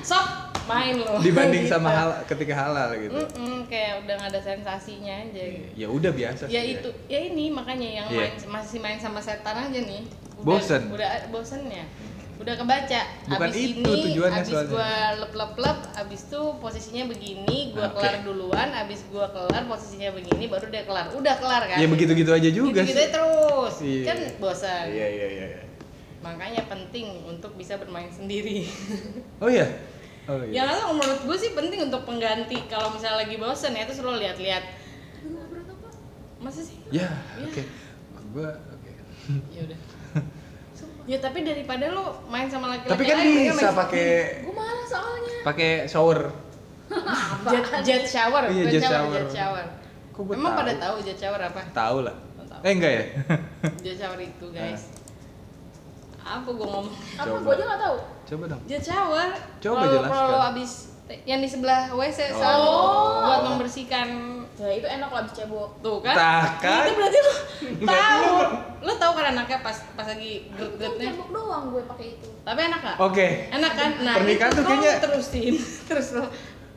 sok 0.00 0.26
main 0.64 0.94
loh. 0.96 1.20
dibanding 1.20 1.62
Gitu. 1.62 1.70
sama 1.70 1.90
hal 1.90 2.08
ketika 2.24 2.54
halal 2.56 2.90
gitu 2.96 3.14
Mm-mm, 3.14 3.66
kayak 3.66 4.00
udah 4.00 4.14
gak 4.16 4.30
ada 4.30 4.40
sensasinya 4.42 5.14
aja 5.20 5.42
gitu. 5.44 5.68
ya 5.74 5.86
udah 5.86 6.10
biasa 6.10 6.42
ya 6.46 6.58
sih 6.58 6.74
itu 6.74 6.88
ya 7.06 7.20
ini 7.22 7.50
makanya 7.50 7.88
yang 7.96 8.06
Iya. 8.08 8.18
main 8.22 8.34
masih 8.50 8.78
main 8.78 8.96
sama 8.96 9.18
setan 9.18 9.56
aja 9.60 9.78
nih 9.78 10.02
udah, 10.34 10.44
Bosen. 10.46 10.82
udah 10.90 11.08
bosennya 11.28 11.84
udah 12.34 12.54
kebaca. 12.54 13.00
Bukan 13.24 13.46
abis 13.46 13.56
itu 13.56 13.78
ini 13.80 14.02
tujuannya 14.04 14.42
abis 14.42 14.50
soalnya. 14.50 14.70
gua 14.70 14.90
lep 15.16 15.32
lep 15.32 15.52
lep 15.54 15.78
abis 15.96 16.20
itu 16.26 16.40
posisinya 16.58 17.04
begini 17.06 17.58
gua 17.70 17.80
Nah, 17.80 17.88
oke. 17.88 17.96
kelar 17.96 18.16
duluan 18.22 18.68
abis 18.74 19.00
gua 19.08 19.26
kelar 19.30 19.62
posisinya 19.64 20.10
begini 20.10 20.44
baru 20.46 20.66
dia 20.66 20.82
kelar. 20.82 21.06
Udah 21.10 21.34
kelar 21.36 21.62
kan? 21.64 21.78
Ya 21.78 21.86
begitu 21.86 22.12
gitu 22.12 22.30
aja 22.30 22.50
juga 22.50 22.80
gitu 22.82 22.96
sih. 22.96 23.08
terus. 23.08 23.74
Iya. 23.80 24.02
kan 24.04 24.18
bosan. 24.38 24.84
Iya 24.88 25.06
iya 25.08 25.26
iya 25.30 25.44
iya. 25.48 25.62
makanya 26.20 26.64
penting 26.64 27.06
untuk 27.24 27.52
bisa 27.54 27.76
bermain 27.76 28.08
sendiri. 28.08 28.64
Oh 29.42 29.46
iya? 29.46 29.68
Oh 30.24 30.40
ya 30.40 30.48
iya 30.48 30.62
kalau 30.64 30.96
menurut 30.96 31.20
gue 31.22 31.36
sih 31.38 31.52
penting 31.52 31.84
untuk 31.84 32.02
pengganti. 32.02 32.56
Kalau 32.66 32.88
misalnya 32.90 33.22
lagi 33.22 33.36
bosan 33.36 33.72
ya 33.72 33.84
terus 33.84 34.00
lo 34.00 34.16
lihat-lihat. 34.16 34.64
Masa 36.38 36.60
sih? 36.60 36.76
Ya 36.90 37.08
Iya. 37.36 37.46
oke. 37.46 37.62
Gua 38.32 38.48
oke. 38.68 38.90
Ya 39.50 39.60
udah 39.64 39.78
ya 41.04 41.18
tapi 41.18 41.38
daripada 41.40 41.84
lo 41.88 42.04
main 42.26 42.48
sama 42.48 42.68
laki-laki 42.70 42.90
tapi 42.90 43.04
kan 43.04 43.16
lain, 43.18 43.50
bisa 43.50 43.68
pakai 43.70 44.08
gue 44.40 44.54
malas 44.54 44.88
soalnya. 44.88 45.36
pakai 45.42 45.70
shower. 45.84 46.20
Jet, 47.44 47.64
jet 47.82 48.04
shower 48.04 48.44
Iya, 48.46 48.64
jet 48.70 48.82
shower, 48.82 48.92
shower. 49.02 49.12
jet 49.14 49.30
shower. 49.30 49.64
Kok 50.10 50.22
gua 50.22 50.34
emang 50.34 50.52
tahu? 50.52 50.60
pada 50.62 50.72
tahu 50.78 50.94
jet 51.02 51.18
shower 51.18 51.40
apa? 51.42 51.60
Tahu 51.70 51.98
lah. 52.02 52.14
Eh 52.60 52.72
enggak 52.72 52.92
ya? 52.92 53.04
Jet 53.84 53.96
shower 53.98 54.16
itu 54.16 54.46
guys. 54.48 54.88
Apa 56.18 56.48
gue 56.48 56.64
ngomong? 56.64 56.88
Apa 57.14 57.36
gue 57.36 57.52
aja 57.52 57.64
nggak 57.66 57.80
tahu. 57.82 57.96
Coba 58.24 58.44
dong. 58.48 58.60
Jet 58.64 58.80
shower. 58.80 59.28
Coba 59.60 59.74
kalau 59.76 59.92
jelaskan. 59.92 60.12
kalau 60.14 60.28
lo 60.30 60.40
abis 60.48 60.72
yang 61.22 61.40
di 61.44 61.48
sebelah 61.50 61.92
WC 61.92 62.18
Oh. 62.26 62.36
selalu 62.38 62.72
buat 63.20 63.40
membersihkan 63.46 64.08
ya 64.56 64.70
itu 64.72 64.86
enak 64.88 65.08
lah 65.08 65.20
abis 65.20 65.34
cebok 65.34 65.70
tuh 65.78 65.98
kan 65.98 66.14
kan? 66.56 66.86
itu 66.86 66.94
berarti 66.94 67.18
lu 67.18 67.32
tahu 67.90 68.22
lu- 68.38 68.54
lu 68.80 68.92
tahu 68.94 69.12
kan 69.12 69.24
anaknya 69.30 69.58
pas 69.60 69.76
pas 69.92 70.06
lagi 70.06 70.46
kan 70.48 70.62
geret-geretnya 70.70 71.06
cebok 71.10 71.28
doang 71.30 71.64
gue 71.68 71.82
pakai 71.84 72.06
itu 72.12 72.28
tapi 72.40 72.60
enak 72.62 72.80
gak? 72.80 72.96
Oke. 72.98 73.28
enak 73.50 73.72
kan 73.72 73.90
nah 74.00 74.14
Pernikahan 74.14 74.48
itu 74.48 74.54
tuh 74.54 74.62
lo 74.62 74.70
kayaknya- 74.70 75.00
terusin 75.00 75.54
terus 75.88 76.06
lo 76.12 76.24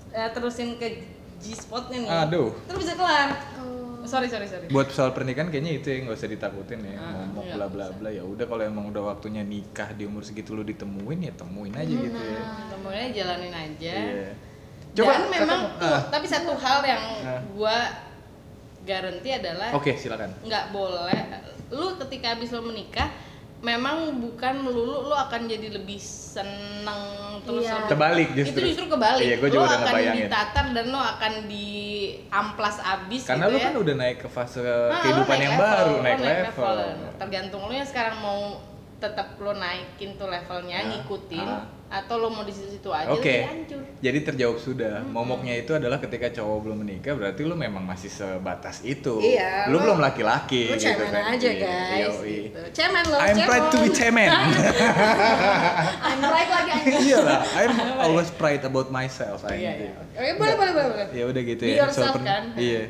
eh, 0.09 0.29
terusin 0.31 0.69
ke 0.75 0.87
G 1.37 1.53
spotnya 1.53 1.97
nih 1.99 2.09
Aduh. 2.25 2.49
terus 2.65 2.79
bisa 2.81 2.93
kelar 2.93 3.29
oh. 3.61 4.01
sorry 4.03 4.25
sorry 4.25 4.49
sorry 4.49 4.65
Buat 4.67 4.89
soal 4.89 5.13
pernikahan 5.13 5.47
kayaknya 5.47 5.77
itu 5.77 5.87
yang 5.87 6.09
nggak 6.09 6.17
usah 6.17 6.25
ditakutin 6.27 6.81
ya. 6.81 6.97
Ah, 6.97 7.29
Ngomong 7.29 7.45
iya, 7.45 7.53
bla 7.53 7.67
bla 7.67 7.85
bla 7.93 8.09
ya 8.09 8.23
udah 8.23 8.41
kalau 8.43 8.63
emang 8.63 8.89
udah 8.89 9.03
waktunya 9.07 9.43
nikah 9.43 9.93
di 9.93 10.03
umur 10.03 10.23
segitu 10.23 10.51
lu 10.51 10.63
ditemuin 10.63 11.19
ya 11.21 11.33
temuin 11.35 11.71
aja 11.71 11.93
gitu 11.93 12.09
ya. 12.17 12.41
kemudian 12.71 13.13
jalanin 13.13 13.53
aja 13.53 13.93
Iya. 14.99 15.13
dan 15.13 15.23
memang 15.29 15.61
tuh 15.75 15.85
ah. 15.85 16.01
tapi 16.07 16.25
satu 16.25 16.51
hal 16.53 16.79
yang 16.83 17.03
Ah. 17.21 17.41
gua 17.49 17.77
garanti 18.81 19.29
adalah 19.31 19.69
Oke, 19.71 19.93
silakan. 19.93 20.31
nggak 20.41 20.65
boleh 20.69 21.19
lu 21.69 21.99
ketika 21.99 22.31
habis 22.31 22.49
lo 22.49 22.63
menikah 22.63 23.11
memang 23.57 24.15
bukan 24.17 24.53
melulu 24.59 25.03
lu 25.03 25.15
akan 25.17 25.45
jadi 25.45 25.69
lebih 25.71 25.97
seneng 25.97 27.01
terus 27.41 27.61
Iya. 27.63 27.73
lebih- 27.75 27.89
Kebalik 27.89 28.27
itu 28.29 28.37
justru. 28.39 28.61
justru 28.63 28.85
kebalik 28.87 29.21
Iya, 29.23 29.35
gua 29.35 29.49
juga 29.49 29.57
lo 29.57 29.65
udah 29.65 29.75
akan 29.75 29.85
ngebayangin. 29.87 30.23
ditatar 30.23 30.65
dan 30.71 30.85
lo 30.87 30.99
akan 30.99 31.33
diamplas 31.47 32.75
abis 32.79 33.21
Karena 33.23 33.43
gitu 33.43 33.51
lu 33.51 33.57
ya 33.57 33.65
kan 33.65 33.75
udah 33.75 33.95
naik 33.97 34.17
ke 34.17 34.27
fase 34.27 34.59
Nah, 34.59 34.71
lo 34.87 35.01
kehidupan 35.01 35.27
naik 35.27 35.43
yang 35.43 35.53
level, 35.53 35.67
baru, 35.67 35.89
lo 35.89 36.01
naik, 36.01 36.19
level. 36.21 36.77
tergantung 37.17 37.61
lo 37.61 37.73
yang 37.73 37.87
sekarang 37.87 38.15
mau 38.17 38.39
tetap 38.97 39.27
lo 39.35 39.51
naikin 39.53 40.09
tuh 40.15 40.27
levelnya 40.27 40.77
Ah, 40.77 40.85
ngikutin 40.87 41.47
ah. 41.47 41.61
Atau 41.87 42.15
lo 42.17 42.27
mau 42.27 42.43
di 42.43 42.51
situ-situ 42.51 42.89
aja 42.89 43.07
Oke. 43.07 43.23
jadi 43.31 43.47
hancur 43.47 43.79
Jadi 43.97 44.19
terjawab 44.21 44.57
sudah. 44.57 45.01
Momoknya 45.01 45.55
itu 45.55 45.71
adalah 45.71 45.97
ketika 45.97 46.29
cowok 46.31 46.57
belum 46.61 46.77
menikah 46.79 47.13
berarti 47.13 47.41
lu 47.41 47.55
memang 47.55 47.81
masih 47.81 48.07
sebatas 48.07 48.83
itu. 48.83 49.17
Iya, 49.17 49.65
Lu 49.65 49.73
lu- 49.73 49.81
belum 49.81 49.97
laki-laki 49.97 50.67
lo 50.67 50.75
gitu 50.75 50.85
cemen 50.93 51.09
kan. 51.09 51.23
aja 51.31 51.49
Iya, 51.49 51.63
guys 51.89 52.03
yoi. 52.13 52.37
gitu. 52.45 52.59
cemen 52.75 53.03
lo 53.03 53.15
I'm 53.17 53.37
proud 53.41 53.65
to 53.67 53.77
be 53.79 53.89
cemen. 53.89 54.29
I'm 56.03 56.21
right 56.21 56.49
lagi 56.51 56.71
anjing 56.73 57.01
Iyalah, 57.07 57.41
I'm 57.55 57.73
always 58.05 58.29
proud 58.31 58.61
about 58.61 58.87
myself. 58.89 59.47
Iya, 59.47 59.71
iya. 59.79 59.91
Oke, 60.13 60.31
boleh, 60.35 60.55
boleh, 60.55 60.71
boleh, 60.71 60.87
boleh. 60.91 61.07
Ya 61.11 61.23
udah 61.25 61.41
gitu 61.41 61.63
Be 61.63 61.71
ya. 61.71 61.77
yourself, 61.81 62.13
pen- 62.13 62.25
kan? 62.25 62.43
Iya. 62.53 62.83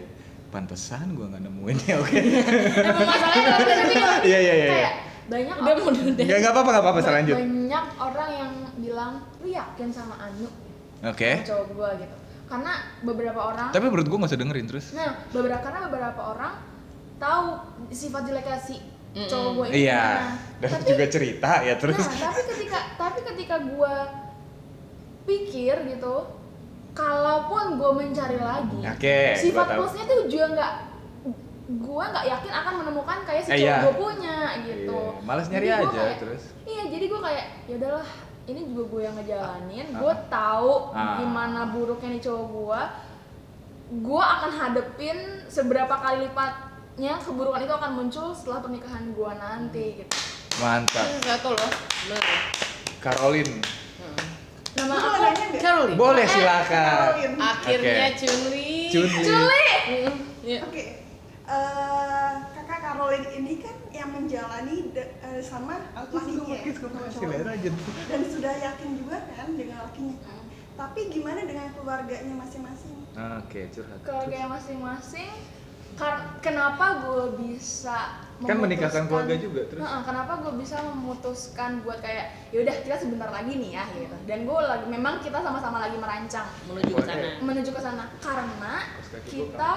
Pantesan 0.48 1.14
gua 1.14 1.28
nggak 1.30 1.44
nemuin 1.44 1.78
ya, 1.84 1.96
oke. 1.98 2.18
emang 2.18 3.04
masalahnya 3.06 3.52
tapi 3.54 3.64
Iya, 4.26 4.40
iya, 4.42 4.54
iya. 4.56 4.68
kayak 4.70 4.94
banyak 5.28 5.56
Udah 5.56 5.74
mau 5.76 5.92
enggak 5.92 6.40
apa-apa, 6.50 6.70
enggak 6.70 6.84
apa-apa, 6.84 7.12
lanjut. 7.14 7.36
banyak 7.38 7.86
orang 7.98 8.30
yang 8.34 8.52
bilang 8.98 9.14
lu 9.38 9.48
yakin 9.48 9.94
sama 9.94 10.18
Anu 10.18 10.50
Oke. 11.06 11.30
sama 11.38 11.46
cowok 11.46 11.66
gua 11.72 11.90
gitu 11.96 12.16
karena 12.50 12.74
beberapa 13.06 13.42
orang 13.46 13.70
Tapi 13.70 13.86
menurut 13.86 14.08
gua 14.08 14.18
nggak 14.18 14.32
usah 14.34 14.42
dengerin 14.42 14.66
terus. 14.66 14.86
nah 14.92 15.14
beberapa 15.30 15.62
karena 15.62 15.80
beberapa 15.86 16.22
orang 16.28 16.54
tahu 17.16 17.46
sifat 17.94 18.26
jeleknya 18.26 18.58
si 18.58 18.82
Mm-mm. 19.14 19.30
cowok 19.30 19.52
gua 19.54 19.66
ini 19.68 19.86
Iya. 19.86 20.02
gimana. 20.02 20.34
Dan 20.58 20.70
tapi 20.74 20.90
juga 20.90 21.06
cerita 21.08 21.52
ya 21.62 21.74
terus. 21.78 21.94
nah 21.94 22.10
tapi 22.26 22.42
ketika 22.50 22.80
tapi 22.98 23.20
ketika 23.24 23.56
gua 23.68 23.94
pikir 25.24 25.76
gitu 25.88 26.16
kalaupun 26.92 27.78
gua 27.78 27.92
mencari 27.94 28.42
lagi 28.42 28.78
Oke, 28.82 29.20
sifat 29.38 29.78
plusnya 29.78 30.04
tuh 30.08 30.26
juga 30.26 30.46
nggak 30.52 30.74
gua 31.78 32.04
nggak 32.10 32.26
yakin 32.26 32.54
akan 32.56 32.74
menemukan 32.82 33.18
kayak 33.22 33.42
si 33.44 33.50
Eh, 33.52 33.58
cowok 33.60 33.62
iya. 33.62 33.78
gua 33.84 33.94
punya 33.94 34.38
gitu 34.66 34.98
Iya, 35.14 35.22
Males 35.22 35.48
nyari 35.48 35.68
Jadi 35.68 35.78
aja 35.78 35.92
kayak- 36.02 36.18
terus. 36.18 36.44
Iya, 36.64 36.84
jadi 36.90 37.06
gue 37.06 37.22
kayak 37.22 37.46
ya 37.64 37.76
udahlah, 37.78 38.08
ini 38.48 38.64
juga 38.66 38.84
gue 38.88 39.02
yang 39.04 39.16
ngejalanin. 39.16 39.88
Ah. 39.92 40.00
Gue 40.00 40.14
tahu 40.28 40.72
Ah. 40.92 41.20
gimana 41.20 41.62
buruknya 41.68 42.10
nih 42.10 42.24
cowok 42.24 42.46
gue. 42.48 42.82
Gue 44.00 44.20
akan 44.20 44.52
hadepin 44.54 45.18
seberapa 45.48 45.92
kali 45.94 46.26
lipatnya 46.26 47.14
keburukan 47.18 47.62
itu 47.62 47.74
akan 47.74 47.92
muncul 47.94 48.32
setelah 48.32 48.60
pernikahan 48.60 49.12
gue 49.12 49.32
nanti 49.34 49.86
gitu. 49.98 50.16
Mantap. 50.58 51.04
Ini 51.06 51.20
satu 51.22 51.50
loh 51.52 51.72
bener 52.02 52.20
ya? 52.20 52.40
Caroline. 53.00 53.54
Hmm. 53.96 54.18
Nama 54.76 54.94
aku? 54.96 55.10
Caroline 55.58 55.96
Boleh 55.96 56.24
Eh, 56.24 56.30
silakan. 56.30 56.88
Caroline. 56.88 57.36
akhirnya 57.38 58.06
Oke. 58.08 58.18
Chunli 58.18 58.72
Chunli. 58.88 59.24
Culi. 59.24 59.68
Mm, 59.88 60.16
iya. 60.42 60.60
Oke, 60.64 60.84
eh, 61.46 62.32
kakak 62.54 62.80
Caroline 62.82 63.28
ini 63.34 63.54
kan 63.60 63.76
yang 63.98 64.10
menjalani 64.14 64.94
de- 64.94 65.14
eh, 65.20 65.42
sama 65.42 65.82
lakinya 66.14 66.60
dan 68.08 68.22
sudah 68.24 68.54
yakin 68.54 68.90
juga 68.94 69.18
kan 69.34 69.50
dengan 69.54 69.78
lakinya. 69.84 70.16
Tapi 70.78 71.00
gimana 71.10 71.42
dengan 71.42 71.74
keluarganya 71.74 72.38
masing-masing? 72.38 72.96
Oke, 73.42 73.66
curhat. 73.74 73.98
Keluarga 74.06 74.38
masing-masing. 74.54 75.34
Kar- 75.98 76.38
kenapa 76.46 77.02
gue 77.02 77.24
bisa 77.42 78.22
Kan 78.38 78.62
menikahkan 78.62 79.10
keluarga 79.10 79.34
juga, 79.34 79.66
terus? 79.66 79.82
Heeh, 79.82 80.02
kenapa 80.06 80.38
gue 80.46 80.54
bisa 80.62 80.78
memutuskan 80.86 81.82
buat 81.82 81.98
kayak 81.98 82.54
ya 82.54 82.62
udah 82.62 82.76
kita 82.86 82.96
sebentar 83.02 83.34
lagi 83.34 83.58
nih 83.58 83.82
ya 83.82 83.84
gitu. 83.90 84.14
Dan 84.30 84.46
gue 84.46 84.54
lagi 84.62 84.86
memang 84.86 85.18
kita 85.26 85.42
sama-sama 85.42 85.82
lagi 85.82 85.98
merancang 85.98 86.46
menuju 86.70 86.94
ke 86.94 87.02
sana 87.02 87.28
menuju 87.42 87.70
ke 87.74 87.82
sana 87.82 88.04
karena 88.22 88.74
kita 89.26 89.74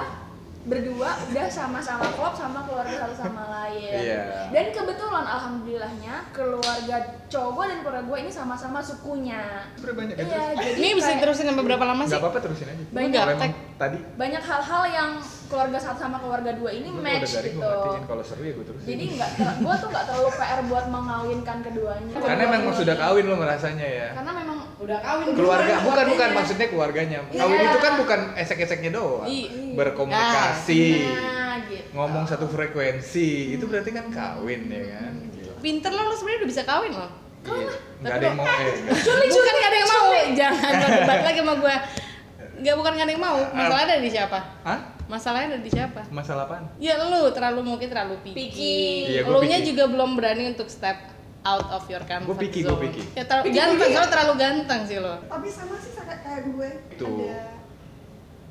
berdua 0.60 1.16
udah 1.32 1.46
sama-sama 1.48 2.04
klop 2.12 2.36
sama 2.36 2.68
keluarga 2.68 3.08
satu 3.08 3.16
sama 3.16 3.48
lain. 3.48 3.96
Iya. 3.96 4.52
Dan 4.52 4.66
kebetulan 4.76 5.24
alhamdulillahnya 5.24 6.14
keluarga 6.36 6.96
cowok 7.32 7.50
gue 7.56 7.64
dan 7.64 7.78
keluarga 7.80 8.02
gue 8.04 8.18
ini 8.20 8.30
sama-sama 8.30 8.78
sukunya. 8.84 9.64
Banyak 9.80 10.16
ya 10.20 10.24
Iya, 10.28 10.42
terus. 10.52 10.60
jadi 10.60 10.76
ini 10.76 10.88
bisa 11.00 11.10
terusin 11.16 11.48
sampai 11.48 11.64
berapa 11.64 11.84
lama 11.88 12.02
sih 12.04 12.12
Enggak 12.12 12.20
apa-apa 12.28 12.38
terusin 12.44 12.68
aja. 12.68 12.84
Banyak. 12.92 13.22
Tadi 13.80 13.98
banyak 14.20 14.42
hal-hal 14.44 14.82
yang 14.92 15.10
keluarga 15.48 15.78
satu 15.80 15.98
sama 16.04 16.20
keluarga 16.20 16.52
dua 16.52 16.70
ini 16.70 16.92
gua 16.92 17.00
match 17.00 17.32
garing 17.32 17.56
gitu. 17.56 17.64
matiin 17.64 18.04
kalau 18.04 18.22
seru 18.22 18.42
ya 18.44 18.52
gua 18.52 18.66
terusin. 18.68 18.86
Jadi 18.92 19.04
nggak, 19.16 19.30
gue 19.64 19.74
tuh 19.80 19.88
nggak 19.88 20.04
terlalu 20.04 20.30
PR 20.36 20.60
buat 20.68 20.86
mengawinkan 20.92 21.56
keduanya. 21.64 22.12
karena 22.20 22.44
memang 22.52 22.72
sudah 22.76 22.94
kawin 23.00 23.24
lo 23.24 23.36
merasanya 23.40 23.86
ya. 23.88 24.08
Karena 24.12 24.32
memang 24.36 24.59
udah 24.80 24.98
kawin 24.98 25.26
Keluarga 25.30 25.36
duluan 25.36 25.84
bukan 25.84 25.84
bukan 25.84 26.06
keluarganya. 26.08 26.34
maksudnya 26.34 26.66
keluarganya. 26.66 27.18
Iya. 27.28 27.38
Kawin 27.38 27.60
itu 27.62 27.78
kan 27.78 27.92
bukan 27.96 28.20
esek-eseknya 28.34 28.90
doang. 28.90 29.28
Iya. 29.28 29.48
Berkomunikasi, 29.76 30.84
nah 31.04 31.56
gitu. 31.62 31.88
ngomong 31.92 32.24
satu 32.24 32.46
frekuensi, 32.46 33.28
itu 33.54 33.64
berarti 33.64 33.90
kan 33.90 34.08
kawin 34.08 34.60
ya 34.66 34.82
kan. 34.96 35.12
Gila. 35.30 35.52
pinter 35.60 35.90
lo 35.90 36.02
lo 36.02 36.14
sebenarnya 36.14 36.38
udah 36.40 36.50
bisa 36.50 36.62
kawin 36.64 36.92
lo 36.92 37.08
Iya. 37.40 37.72
Nggak 38.00 38.12
ada 38.14 38.24
yang 38.26 38.36
mau 38.36 38.44
eh. 38.44 38.74
nggak. 38.76 39.28
bukan 39.30 39.54
gak 39.54 39.70
ada 39.70 39.78
yang 39.78 39.90
mau 39.90 40.08
jangan 40.30 40.72
lo 40.76 40.86
debat 40.90 41.20
lagi 41.22 41.40
sama 41.40 41.54
gue 41.56 41.76
Gak 42.60 42.76
bukan 42.76 42.92
gak 42.92 43.06
ada 43.08 43.12
yang 43.12 43.24
mau 43.24 43.38
masalahnya 43.50 43.88
ada 43.90 44.04
di 44.04 44.12
siapa 44.12 44.38
Hah? 44.60 44.78
masalahnya 45.06 45.46
ada 45.50 45.58
di 45.58 45.70
siapa 45.70 46.00
Masalah 46.12 46.44
apaan? 46.44 46.64
ya 46.76 47.00
lu 47.00 47.32
terlalu 47.32 47.60
mungkin 47.66 47.88
terlalu 47.88 48.20
picky, 48.20 48.36
Picky. 48.36 48.80
Iya, 49.10 49.20
lu 49.24 49.40
nya 49.40 49.58
juga 49.60 49.88
belum 49.88 50.12
berani 50.12 50.52
untuk 50.52 50.68
step 50.68 51.00
out 51.42 51.66
of 51.70 51.82
your 51.86 52.02
comfort 52.02 52.26
Gua 52.26 52.36
picky, 52.38 52.60
zone 52.60 52.70
gua 52.70 52.80
picky. 52.82 53.02
ya 53.10 53.24
terlalu 53.24 53.48
ganteng 53.50 53.90
lo 53.90 54.04
terlalu 54.06 54.34
ganteng 54.36 54.80
sih 54.84 54.98
lo 54.98 55.14
Tapi 55.24 55.48
sama 55.48 55.74
sih 55.76 55.90
kayak 55.94 56.18
kayak 56.20 56.40
gue 56.46 56.68
Tuh. 56.96 57.08
ada 57.16 57.42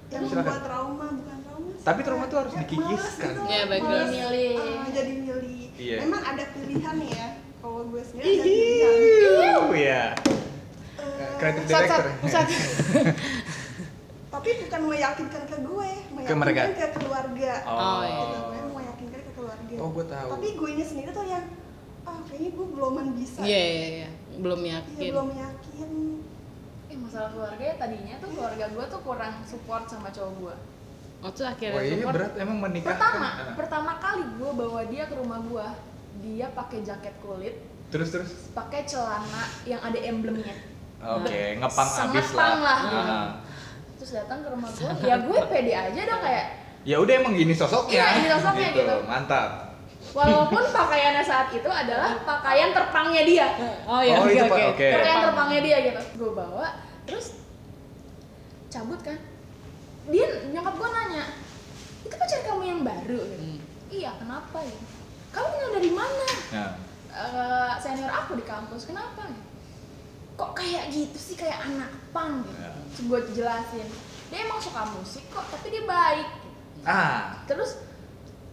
yang 0.10 0.23
Silakan. 0.23 0.41
membuat 0.41 0.62
trauma 0.63 1.06
bukan 1.12 1.38
trauma. 1.39 1.69
sih, 1.71 1.84
Tapi 1.84 1.99
trauma 2.02 2.25
tuh 2.25 2.38
harus 2.39 2.52
kayak 2.52 2.65
dikikiskan. 2.65 3.30
gitu, 3.30 3.41
Iya, 3.47 3.62
bagus. 3.67 3.86
males, 3.86 4.10
Milih. 4.10 4.54
ah, 4.58 4.88
jadi 4.89 5.12
milih. 5.15 5.62
Iya. 5.78 5.97
Memang 6.02 6.21
ada 6.23 6.43
pilihan 6.49 6.97
ya. 7.06 7.28
Kalau 7.56 7.82
gue 7.86 8.02
sendiri 8.02 8.25
ada 8.28 8.43
pilihan. 8.43 8.95
Oh 9.56 9.71
iya. 9.71 10.04
Eh, 10.97 11.34
Kreatif 11.38 11.62
Sat, 11.63 11.78
director. 11.80 12.04
sat, 12.25 12.47
sat. 12.47 12.47
tapi 14.34 14.49
bukan 14.62 14.82
meyakinkan 14.88 15.43
ke 15.43 15.58
gue, 15.60 15.89
meyakinkan 16.12 16.38
mereka? 16.38 16.62
ke 16.71 16.88
keluarga. 16.95 17.54
Oh, 17.65 18.02
iya. 18.02 18.17
Gitu, 18.19 18.38
gue 18.41 18.62
meyakinkan 18.71 19.19
ke 19.19 19.32
keluarga. 19.34 19.73
Oh, 19.78 19.89
gue 19.89 20.06
tahu. 20.08 20.30
Tapi 20.32 20.47
gue 20.56 20.69
nya 20.73 20.86
sendiri 20.86 21.10
tuh 21.12 21.25
yang 21.28 21.45
ah 22.10 22.19
kayaknya 22.26 22.50
gue 22.52 22.67
belum 22.67 22.93
bisa. 23.15 23.39
iya 23.41 23.62
iya 23.62 23.88
iya 23.95 24.10
belum 24.39 24.60
Iya, 24.62 24.72
yakin 24.80 25.12
belum 25.12 25.30
yakin. 25.36 25.89
Eh, 26.89 26.98
masalah 26.98 27.30
keluarga 27.30 27.62
ya 27.62 27.76
tadinya 27.78 28.15
tuh 28.17 28.30
keluarga 28.34 28.65
gue 28.65 28.86
tuh 28.88 29.02
kurang 29.04 29.34
support 29.43 29.84
sama 29.86 30.10
cowok 30.10 30.34
gue. 30.36 30.56
oh 31.19 31.30
tuh 31.30 31.45
akhirnya 31.45 31.76
Wah, 31.76 31.84
ini 31.84 32.00
support. 32.00 32.15
berat 32.15 32.34
emang 32.39 32.58
menikah. 32.60 32.89
Pertama, 32.95 33.28
kan? 33.30 33.48
pertama 33.54 33.91
kali 34.00 34.24
gue 34.26 34.50
bawa 34.56 34.82
dia 34.88 35.04
ke 35.06 35.15
rumah 35.15 35.39
gue, 35.39 35.67
dia 36.19 36.48
pakai 36.50 36.80
jaket 36.82 37.15
kulit, 37.19 37.56
Terus 37.89 38.08
terus. 38.10 38.32
pakai 38.52 38.82
celana 38.84 39.43
yang 39.63 39.80
ada 39.80 40.00
emblemnya. 40.00 40.56
Oke, 41.00 41.56
ngepang 41.56 41.89
Sangat 41.89 42.12
abis 42.12 42.28
pang 42.34 42.60
lah. 42.60 42.80
Ah. 42.84 43.28
Terus 43.95 44.12
datang 44.15 44.39
ke 44.41 44.50
rumah 44.50 44.69
gue, 44.69 44.91
ya 45.04 45.15
gue 45.19 45.39
pede 45.48 45.74
aja 45.76 46.02
dong 46.08 46.24
kayak 46.24 46.48
Ya 46.80 46.95
udah 46.95 47.13
emang 47.13 47.36
gini 47.36 47.52
sosoknya. 47.52 48.00
Iya, 48.00 48.06
ini 48.15 48.28
sosoknya 48.32 48.67
gitu. 48.72 48.95
Mantap. 49.04 49.68
Walaupun 50.12 50.63
pakaiannya 50.69 51.22
saat 51.22 51.50
itu 51.50 51.65
adalah 51.65 52.17
pakaian 52.22 52.72
terpangnya 52.72 53.24
dia. 53.24 53.48
oh 53.86 54.02
iya 54.02 54.15
Oh, 54.15 54.26
oke 54.26 54.36
Pak, 54.36 54.50
oke 54.50 54.63
oke. 54.74 54.88
Pakaian 54.93 55.19
terpangnya 55.24 55.60
dia 55.62 55.78
gitu. 55.84 56.02
Gue 56.17 56.32
bawa, 56.34 56.67
terus 57.04 57.38
cabut 58.67 59.00
kan. 59.00 59.17
Dia 60.10 60.26
nyokap 60.50 60.74
gue 60.76 60.89
nanya, 60.89 61.24
itu 62.02 62.15
pacar 62.15 62.39
kamu 62.43 62.63
yang 62.65 62.82
baru? 62.82 63.19
Gitu. 63.22 63.38
Hmm. 63.39 63.60
Iya, 63.89 64.10
kenapa 64.17 64.58
ya? 64.60 64.78
Kamu 65.30 65.48
kenal 65.48 65.72
dari 65.74 65.91
mana? 65.91 66.28
Nah, 66.52 66.72
Eh, 67.10 67.72
senior 67.82 68.06
aku 68.08 68.38
di 68.38 68.45
kampus, 68.45 68.86
kenapa? 68.86 69.26
kok 70.39 70.56
kayak 70.56 70.88
gitu 70.88 71.19
sih 71.19 71.36
kayak 71.36 71.60
anak 71.60 71.91
pang 72.15 72.39
gitu 72.39 72.56
Ya. 72.56 72.72
Terus 72.72 73.02
gue 73.04 73.19
jelasin 73.36 73.88
dia 74.30 74.39
emang 74.39 74.56
suka 74.56 74.88
musik 74.88 75.28
kok 75.28 75.43
tapi 75.52 75.67
dia 75.67 75.84
baik 75.84 76.28
ah 76.86 77.36
terus 77.43 77.76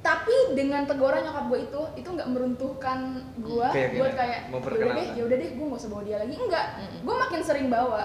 tapi 0.07 0.37
dengan 0.55 0.87
teguran 0.87 1.19
nyokap 1.21 1.45
gue 1.47 1.59
itu 1.64 1.81
itu 1.97 2.09
nggak 2.09 2.29
meruntuhkan 2.29 2.99
gue 3.37 3.69
buat 3.92 4.12
kayak 4.14 4.40
mau 4.47 4.57
"Yaudah 4.57 4.62
perkenalan." 4.62 4.97
deh 4.97 5.07
ya 5.12 5.23
udah 5.25 5.37
deh 5.37 5.51
gue 5.51 5.66
nggak 5.66 5.81
usah 5.83 5.90
bawa 5.90 6.03
dia 6.03 6.16
lagi 6.16 6.35
enggak 6.37 6.66
Mm-mm. 6.77 6.99
gue 7.03 7.14
makin 7.19 7.40
sering 7.42 7.66
bawa 7.66 8.03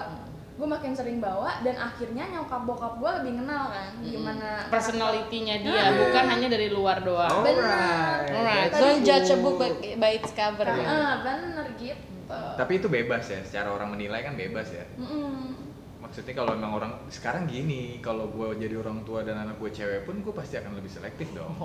gue 0.52 0.68
makin 0.68 0.92
sering 0.92 1.18
bawa 1.18 1.50
dan 1.60 1.74
akhirnya 1.76 2.24
nyokap 2.28 2.62
bokap 2.62 2.92
gue 2.98 3.10
lebih 3.18 3.32
kenal 3.38 3.64
kan 3.68 3.90
gimana 4.00 4.48
personalitinya 4.68 5.56
dia 5.58 5.80
Ah. 5.80 5.90
bukan 5.96 6.24
hanya 6.28 6.48
dari 6.50 6.68
luar 6.68 6.98
doang 7.00 7.40
Alright. 7.40 8.28
Alright, 8.28 8.70
don't 8.70 9.00
judge 9.00 9.30
a 9.30 9.38
book 9.38 9.56
by, 9.56 9.70
by 9.96 10.12
its 10.12 10.30
cover 10.30 10.66
ya. 10.66 10.84
Ah, 10.84 11.12
bener 11.22 11.66
gitu 11.74 12.10
Tapi 12.32 12.80
itu 12.80 12.88
bebas 12.88 13.28
ya, 13.28 13.40
secara 13.42 13.68
orang 13.70 13.92
menilai 13.92 14.20
kan 14.22 14.32
bebas 14.34 14.72
ya. 14.72 14.84
Mm-mm. 14.96 15.71
Maksudnya 16.12 16.36
kalau 16.36 16.52
emang 16.52 16.72
orang 16.74 16.92
sekarang 17.08 17.48
gini, 17.48 17.96
kalau 17.98 18.28
gue 18.28 18.52
jadi 18.60 18.76
orang 18.76 19.00
tua 19.00 19.24
dan 19.24 19.40
anak 19.40 19.56
gue 19.56 19.72
cewek 19.72 20.04
pun 20.04 20.20
gue 20.20 20.28
pasti 20.30 20.54
akan 20.54 20.76
lebih 20.76 20.92
selektif 20.92 21.32
dong. 21.32 21.56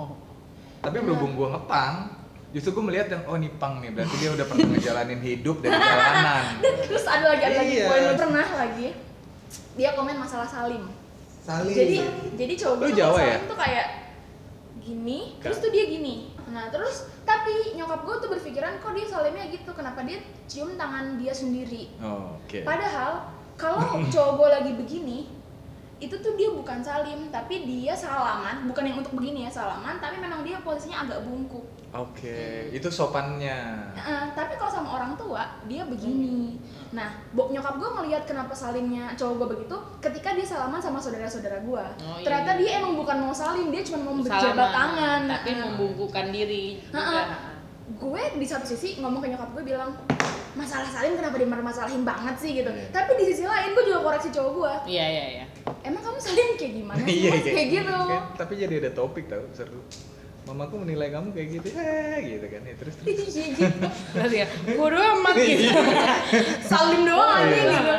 Tapi 0.80 0.96
berhubung 0.98 1.36
gue 1.36 1.48
ngepang, 1.50 2.16
justru 2.48 2.72
gue 2.72 2.80
melihat 2.82 3.12
yang 3.12 3.28
oh 3.28 3.36
nih 3.36 3.52
pang 3.54 3.76
nih, 3.78 3.92
berarti 3.92 4.16
dia 4.16 4.32
udah 4.32 4.46
pernah 4.46 4.66
ngejalanin 4.70 5.20
hidup 5.20 5.60
dari 5.60 5.76
jalanan. 5.84 6.44
terus 6.80 7.04
ada 7.04 7.26
lagi 7.28 7.44
ada 7.44 7.56
lagi 7.58 7.74
Iya. 7.74 7.86
poin 7.86 8.00
lu 8.02 8.14
pernah 8.16 8.48
lagi 8.56 8.88
dia 9.76 9.90
komen 9.92 10.16
masalah 10.16 10.48
salim 10.48 10.88
Saling. 11.38 11.70
jadi 11.70 11.96
jadi 12.34 12.54
cowok 12.56 12.74
Lu 12.74 12.82
gue 12.82 12.92
Jawa 12.96 13.18
ya? 13.20 13.36
salim 13.36 13.44
tuh 13.44 13.58
kayak 13.60 13.86
gini 14.78 15.18
terus 15.38 15.60
tuh 15.60 15.68
dia 15.68 15.84
gini 15.84 16.14
nah 16.48 16.66
terus 16.66 16.96
tapi 17.22 17.76
nyokap 17.76 18.00
gue 18.02 18.16
tuh 18.18 18.28
berpikiran 18.30 18.80
kok 18.80 18.96
dia 18.96 19.04
salimnya 19.04 19.44
gitu 19.46 19.70
kenapa 19.70 20.00
dia 20.02 20.16
cium 20.46 20.72
tangan 20.74 21.20
dia 21.20 21.30
sendiri 21.30 21.92
Oh, 22.00 22.40
Oke. 22.40 22.64
padahal 22.64 23.28
kalau 23.58 23.98
cowok 24.14 24.32
gue 24.38 24.48
lagi 24.48 24.72
begini 24.78 25.18
itu 25.98 26.14
tuh 26.22 26.38
dia 26.38 26.46
bukan 26.54 26.78
salim 26.78 27.26
tapi 27.34 27.66
dia 27.66 27.90
salaman 27.90 28.70
bukan 28.70 28.86
yang 28.86 29.02
untuk 29.02 29.18
begini 29.18 29.44
ya 29.44 29.50
salaman 29.50 29.98
tapi 29.98 30.22
memang 30.22 30.46
dia 30.46 30.62
posisinya 30.62 31.02
agak 31.04 31.26
bungkuk 31.26 31.66
Oke, 31.88 32.68
itu 32.68 32.84
sopannya. 32.92 33.80
Eh, 33.96 34.24
tapi 34.36 34.60
kalau 34.60 34.68
sama 34.68 35.00
orang 35.00 35.16
tua 35.16 35.40
dia 35.64 35.88
begini. 35.88 36.60
Nah, 36.92 37.16
bo 37.32 37.48
nyokap 37.48 37.80
gue 37.80 37.88
ngelihat 37.96 38.28
kenapa 38.28 38.52
salimnya 38.52 39.16
cowok 39.16 39.34
gue 39.40 39.48
begitu 39.56 39.76
ketika 40.04 40.36
dia 40.36 40.44
salaman 40.44 40.76
sama 40.84 41.00
saudara-saudara 41.00 41.64
gue. 41.64 41.84
Oh, 42.04 42.20
iya, 42.20 42.24
Ternyata 42.28 42.50
iya. 42.52 42.60
dia 42.60 42.70
emang 42.84 42.92
bukan 42.92 43.16
mau 43.24 43.32
salim, 43.32 43.72
dia 43.72 43.80
cuma 43.88 44.04
mau 44.04 44.20
berjabat 44.20 44.68
tangan. 44.68 45.20
tapi 45.32 45.48
Nah, 45.56 45.64
membungkukkan 45.72 46.26
diri 46.28 46.76
juga. 46.92 47.00
Ha-ha. 47.00 47.56
gue 47.88 48.22
di 48.36 48.44
satu 48.44 48.68
sisi 48.68 49.00
ngomong 49.00 49.24
ke 49.24 49.32
nyokap 49.32 49.48
gue 49.56 49.64
bilang 49.64 49.88
masalah 50.54 50.88
salim 50.88 51.12
kenapa 51.14 51.36
dimasalahin 51.36 52.02
banget 52.02 52.36
sih 52.36 52.50
gitu. 52.54 52.70
Iya. 52.70 52.88
Tapi 52.90 53.10
di 53.14 53.24
sisi 53.26 53.44
lain 53.44 53.72
gue 53.72 53.84
juga 53.84 54.00
koreksi 54.02 54.28
cowok 54.30 54.52
gue. 54.54 54.72
Iya 54.88 55.06
iya 55.06 55.24
iya. 55.30 55.44
Emang 55.82 56.00
kamu 56.00 56.18
salim 56.18 56.48
kayak 56.54 56.72
gimana 56.74 57.00
sih? 57.00 57.12
Iya 57.14 57.30
Mas? 57.30 57.44
kayak 57.44 57.68
gitu. 57.70 57.96
kayak- 58.06 58.26
Tapi 58.36 58.52
jadi 58.56 58.74
ada 58.78 58.90
topik 58.92 59.24
tau 59.26 59.44
seru. 59.52 59.80
Mamaku 60.44 60.80
menilai 60.80 61.08
kamu 61.10 61.28
kayak 61.30 61.48
gitu, 61.54 61.68
eh 61.74 62.18
gitu 62.24 62.46
kan 62.46 62.62
ya 62.62 62.74
terus 62.74 62.94
terus. 62.96 63.20
Iya 63.28 63.46
gitu. 63.52 63.86
Berarti 64.14 64.36
ya, 64.38 64.46
bodo 64.74 64.96
amat 64.96 65.34
gitu. 65.36 65.64
Salim 66.62 67.02
doang 67.04 67.30
aja 67.34 67.44
Iya. 67.46 67.64
gitu. 67.68 67.94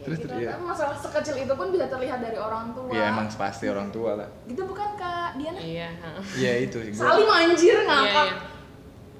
Terus, 0.00 0.18
gitu. 0.18 0.32
iya. 0.38 0.50
Tapi 0.54 0.64
masalah 0.64 0.96
sekecil 0.96 1.36
itu 1.36 1.52
pun 1.52 1.68
bisa 1.68 1.86
terlihat 1.86 2.18
dari 2.18 2.38
orang 2.38 2.72
tua. 2.72 2.88
Ya 2.88 3.10
emang 3.10 3.26
pasti 3.28 3.66
orang 3.66 3.90
tua 3.90 4.16
lah. 4.16 4.28
gitu 4.46 4.62
bukan 4.64 4.88
kak 4.94 5.34
Diana 5.34 5.58
Iya. 5.58 5.88
Iya 6.32 6.52
itu 6.62 6.78
sih. 6.80 6.90
gua- 6.90 7.02
salim 7.04 7.26
anjir 7.28 7.76
Iya 7.76 7.84
ngakak 7.84 8.24
iya. 8.24 8.34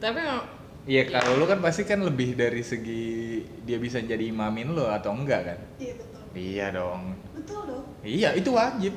Tapi 0.01 0.21
Iya 0.83 1.03
kalau 1.07 1.37
lu 1.37 1.45
kan 1.45 1.61
pasti 1.61 1.85
kan 1.85 2.01
lebih 2.01 2.35
dari 2.35 2.63
segi 2.63 3.05
dia 3.63 3.77
bisa 3.77 4.01
jadi 4.01 4.25
imamin 4.25 4.73
lo 4.73 4.89
atau 4.89 5.13
enggak 5.13 5.41
kan? 5.45 5.59
Iya 5.77 5.93
betul. 5.95 6.21
Iya 6.33 6.67
dong. 6.73 7.03
Betul 7.33 7.61
dong. 7.67 7.85
Iya 8.01 8.29
itu 8.33 8.51
wajib. 8.51 8.95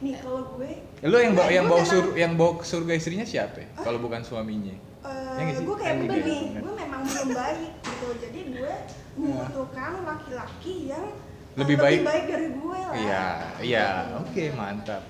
Nih 0.00 0.16
kalau 0.16 0.56
gue 0.56 0.70
Lu 1.02 1.16
yang 1.16 1.32
bawa 1.32 1.46
gue- 1.46 1.54
yang 1.54 1.66
bawa 1.66 1.82
sur 1.82 2.04
yang 2.14 2.32
bawa 2.34 2.52
ke 2.56 2.64
surga 2.64 2.92
istrinya 2.94 3.24
siapa? 3.24 3.56
ya? 3.58 3.68
Kalau 3.76 4.00
bukan 4.00 4.20
suaminya. 4.20 4.72
Eh, 5.00 5.36
Ya 5.40 5.56
gue 5.56 5.76
kayak 5.76 5.96
begini, 5.98 6.36
gitu, 6.52 6.60
gue 6.60 6.72
memang 6.74 7.00
belum 7.02 7.28
baik 7.32 7.72
gitu. 7.80 8.08
Jadi 8.20 8.40
gue 8.52 8.72
membutuhkan 9.14 9.92
laki-laki 10.04 10.74
yang 10.88 11.04
eh, 11.08 11.56
Lebih 11.56 11.76
baik. 11.76 12.00
dari 12.04 12.48
gue 12.52 12.78
lah. 12.80 12.94
Iya, 12.94 13.24
iya. 13.60 13.88
Oke, 14.18 14.52
mantap. 14.52 15.02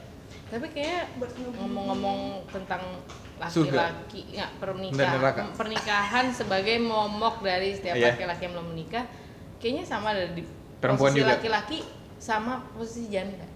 Tapi 0.51 0.67
kayak 0.69 1.07
ngomong-ngomong 1.57 2.43
tentang 2.51 2.83
laki-laki 3.39 4.21
nggak 4.35 4.51
pernikahan 4.59 5.49
pernikahan 5.55 6.27
sebagai 6.29 6.77
momok 6.77 7.41
dari 7.41 7.71
setiap 7.73 7.95
Iya. 7.95 8.13
laki-laki 8.13 8.43
yang 8.45 8.55
belum 8.59 8.69
menikah 8.69 9.05
kayaknya 9.57 9.85
sama 9.87 10.11
ada 10.11 10.27
di 10.29 10.43
Perempuan 10.77 11.09
posisi 11.09 11.23
juga. 11.23 11.33
laki-laki 11.33 11.79
sama 12.19 12.67
posisi 12.75 13.09
janda 13.09 13.47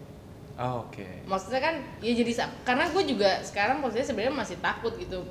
Oh, 0.54 0.86
Oke. 0.86 1.26
maksudnya 1.26 1.58
kan 1.58 1.74
ya 1.98 2.14
jadi 2.14 2.30
karena 2.62 2.86
gue 2.86 3.02
juga 3.04 3.42
sekarang 3.42 3.82
posisinya 3.82 4.06
sebenarnya 4.06 4.34
masih 4.38 4.56
takut 4.62 4.94
gitu 4.94 5.26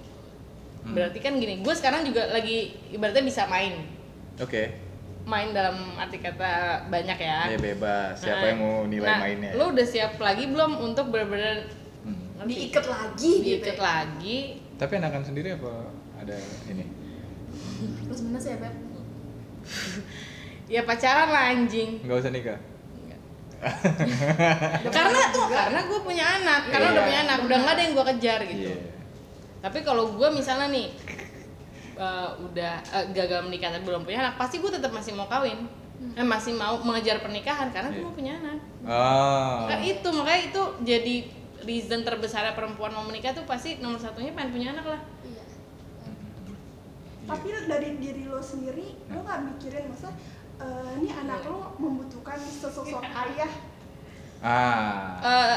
Hmm. 0.83 0.91
berarti 0.91 1.15
kan 1.17 1.39
gini 1.39 1.63
gue 1.63 1.71
sekarang 1.71 2.03
juga 2.03 2.27
lagi 2.27 2.75
ibaratnya 2.91 3.23
bisa 3.23 3.47
main 3.47 3.87
Oke. 4.35 4.82
Main 5.23 5.49
dalam 5.49 5.75
arti 5.95 6.17
kata 6.17 6.51
banyak 6.85 7.15
ya 7.15 7.47
Ya 7.47 7.57
bebas. 7.57 8.15
Siapa 8.17 8.37
Nah, 8.37 8.49
yang 8.49 8.59
mau 8.59 8.75
nilai 8.83 9.07
nah, 9.07 9.19
mainnya? 9.19 9.51
lu 9.53 9.71
udah 9.71 9.85
siap 9.85 10.15
lagi 10.17 10.45
belum 10.45 10.71
untuk 10.81 11.07
bener-bener 11.07 11.71
Hmm. 12.03 12.43
diikat 12.43 12.83
lagi 12.83 13.31
gitu 13.37 13.63
diikat 13.63 13.77
ya. 13.77 13.81
lagi 13.81 14.39
Tapi 14.75 14.91
enakan 14.93 15.23
sendiri 15.23 15.49
apa 15.53 15.87
ada 16.17 16.35
ini? 16.67 16.83
terus 18.03 18.19
mana 18.21 18.35
sih 18.37 18.51
ya 18.51 18.57
Beb? 18.57 18.75
ya 20.65 20.81
pacaran 20.81 21.29
lah 21.29 21.43
anjing 21.49 21.99
Enggak 21.99 22.19
usah 22.19 22.31
nikah. 22.31 22.59
karena 24.89 25.19
tuh 25.29 25.47
karena 25.47 25.79
gue 25.81 25.99
punya 26.01 26.25
anak 26.35 26.61
karena 26.67 26.83
Iya. 26.83 26.93
udah 26.93 27.03
punya 27.05 27.19
anak 27.21 27.37
udah 27.41 27.57
nggak 27.57 27.73
ada 27.73 27.81
yang 27.81 27.93
gue 27.93 28.05
kejar 28.09 28.39
gitu 28.43 28.67
Iya. 28.67 28.77
tapi 29.61 29.79
kalau 29.81 30.11
gue 30.11 30.29
misalnya 30.29 30.67
nih 30.67 30.87
eh, 31.95 32.29
udah 32.41 32.73
eh, 32.81 33.05
gagal 33.11 33.43
menikah 33.43 33.69
tapi 33.69 33.83
belum 33.83 34.01
punya 34.01 34.19
anak 34.21 34.35
pasti 34.35 34.57
gue 34.57 34.69
tetap 34.69 34.89
masih 34.89 35.11
mau 35.11 35.25
kawin 35.25 35.65
eh, 36.11 36.23
masih 36.23 36.53
mau 36.53 36.77
mengejar 36.79 37.19
pernikahan 37.19 37.69
karena 37.69 37.89
gue 37.89 37.97
Iya. 37.97 38.05
mau 38.05 38.13
punya 38.13 38.33
anak 38.35 38.59
Oh. 38.83 39.63
Kan 39.65 39.79
itu 39.79 40.07
makanya 40.09 40.41
itu 40.45 40.61
jadi 40.83 41.15
reason 41.63 42.03
terbesar 42.03 42.43
perempuan 42.51 42.91
mau 42.91 43.01
menikah 43.01 43.31
tuh 43.31 43.43
pasti 43.43 43.79
nomor 43.79 43.95
satunya 43.95 44.31
pengen 44.31 44.51
punya 44.51 44.67
anak 44.71 44.85
lah 44.89 45.01
Iya. 45.23 45.43
Tapi 47.23 47.47
dari 47.65 47.89
diri 47.95 48.27
lo 48.27 48.37
sendiri, 48.37 48.99
lo 49.07 49.23
nggak 49.23 49.39
mikirin 49.47 49.87
masa 49.87 50.11
eh, 50.55 50.89
ini 50.97 51.09
anak 51.09 51.45
lo 51.45 51.71
membutuhkan 51.77 52.35
sesosok 52.37 52.99
ayah. 52.99 53.53
Ah. 54.43 55.15
Eh, 55.23 55.55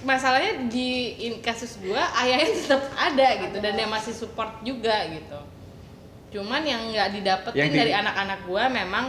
masalahnya 0.00 0.70
di 0.70 0.88
in- 1.20 1.42
kasus 1.42 1.74
gua 1.82 2.06
ayahnya 2.16 2.46
tetap 2.54 2.86
ada 2.94 3.28
gitu 3.36 3.58
dan 3.58 3.74
dia 3.74 3.88
masih 3.88 4.14
support 4.14 4.62
juga 4.62 4.94
gitu 5.10 5.38
cuman 6.28 6.62
yang 6.62 6.82
nggak 6.88 7.08
didapetin 7.14 7.56
Yang 7.58 7.70
di- 7.70 7.78
dari 7.78 7.92
anak-anak 7.94 8.40
gua 8.44 8.64
memang 8.68 9.04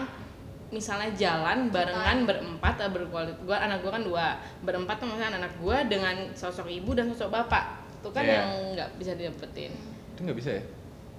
misalnya 0.69 1.09
jalan 1.13 1.67
barengan 1.67 2.23
berempat 2.23 2.73
atau 2.77 2.93
berkualitas 2.93 3.41
gua 3.41 3.57
anak 3.59 3.81
gua 3.81 3.91
kan 3.91 4.03
dua 4.03 4.25
berempat 4.61 4.95
tuh 4.97 5.07
maksudnya 5.07 5.35
anak 5.35 5.53
gua 5.57 5.83
dengan 5.83 6.15
sosok 6.31 6.69
ibu 6.69 6.93
dan 6.93 7.09
sosok 7.09 7.33
bapak 7.33 7.63
itu 7.99 8.09
kan 8.09 8.23
Iya. 8.23 8.33
yang 8.37 8.47
nggak 8.73 8.89
bisa 8.95 9.11
didapetin 9.13 9.71
Itu 10.13 10.19
nggak 10.23 10.37
bisa 10.37 10.49
ya? 10.53 10.63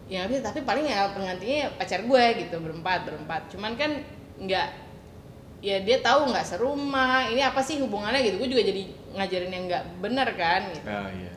ya 0.06 0.16
nggak 0.18 0.30
bisa 0.32 0.42
tapi 0.42 0.60
paling 0.62 0.86
ya 0.86 1.06
penggantinya 1.10 1.56
ya 1.60 1.68
pacar 1.72 2.00
gue 2.00 2.24
gitu 2.40 2.56
berempat 2.58 3.04
berempat 3.04 3.46
cuman 3.46 3.76
kan 3.76 3.90
nggak 4.40 4.68
ya 5.60 5.76
dia 5.78 5.98
tahu 6.00 6.32
nggak 6.32 6.42
serumah 6.42 7.28
ini 7.28 7.38
apa 7.40 7.60
sih 7.60 7.78
hubungannya 7.78 8.18
gitu 8.20 8.40
gue 8.40 8.48
juga 8.48 8.64
jadi 8.64 8.82
ngajarin 9.12 9.50
yang 9.50 9.64
nggak 9.66 9.84
benar 10.00 10.28
kan 10.34 10.66
gitu. 10.72 10.88
Ah 10.88 11.10
iya. 11.10 11.30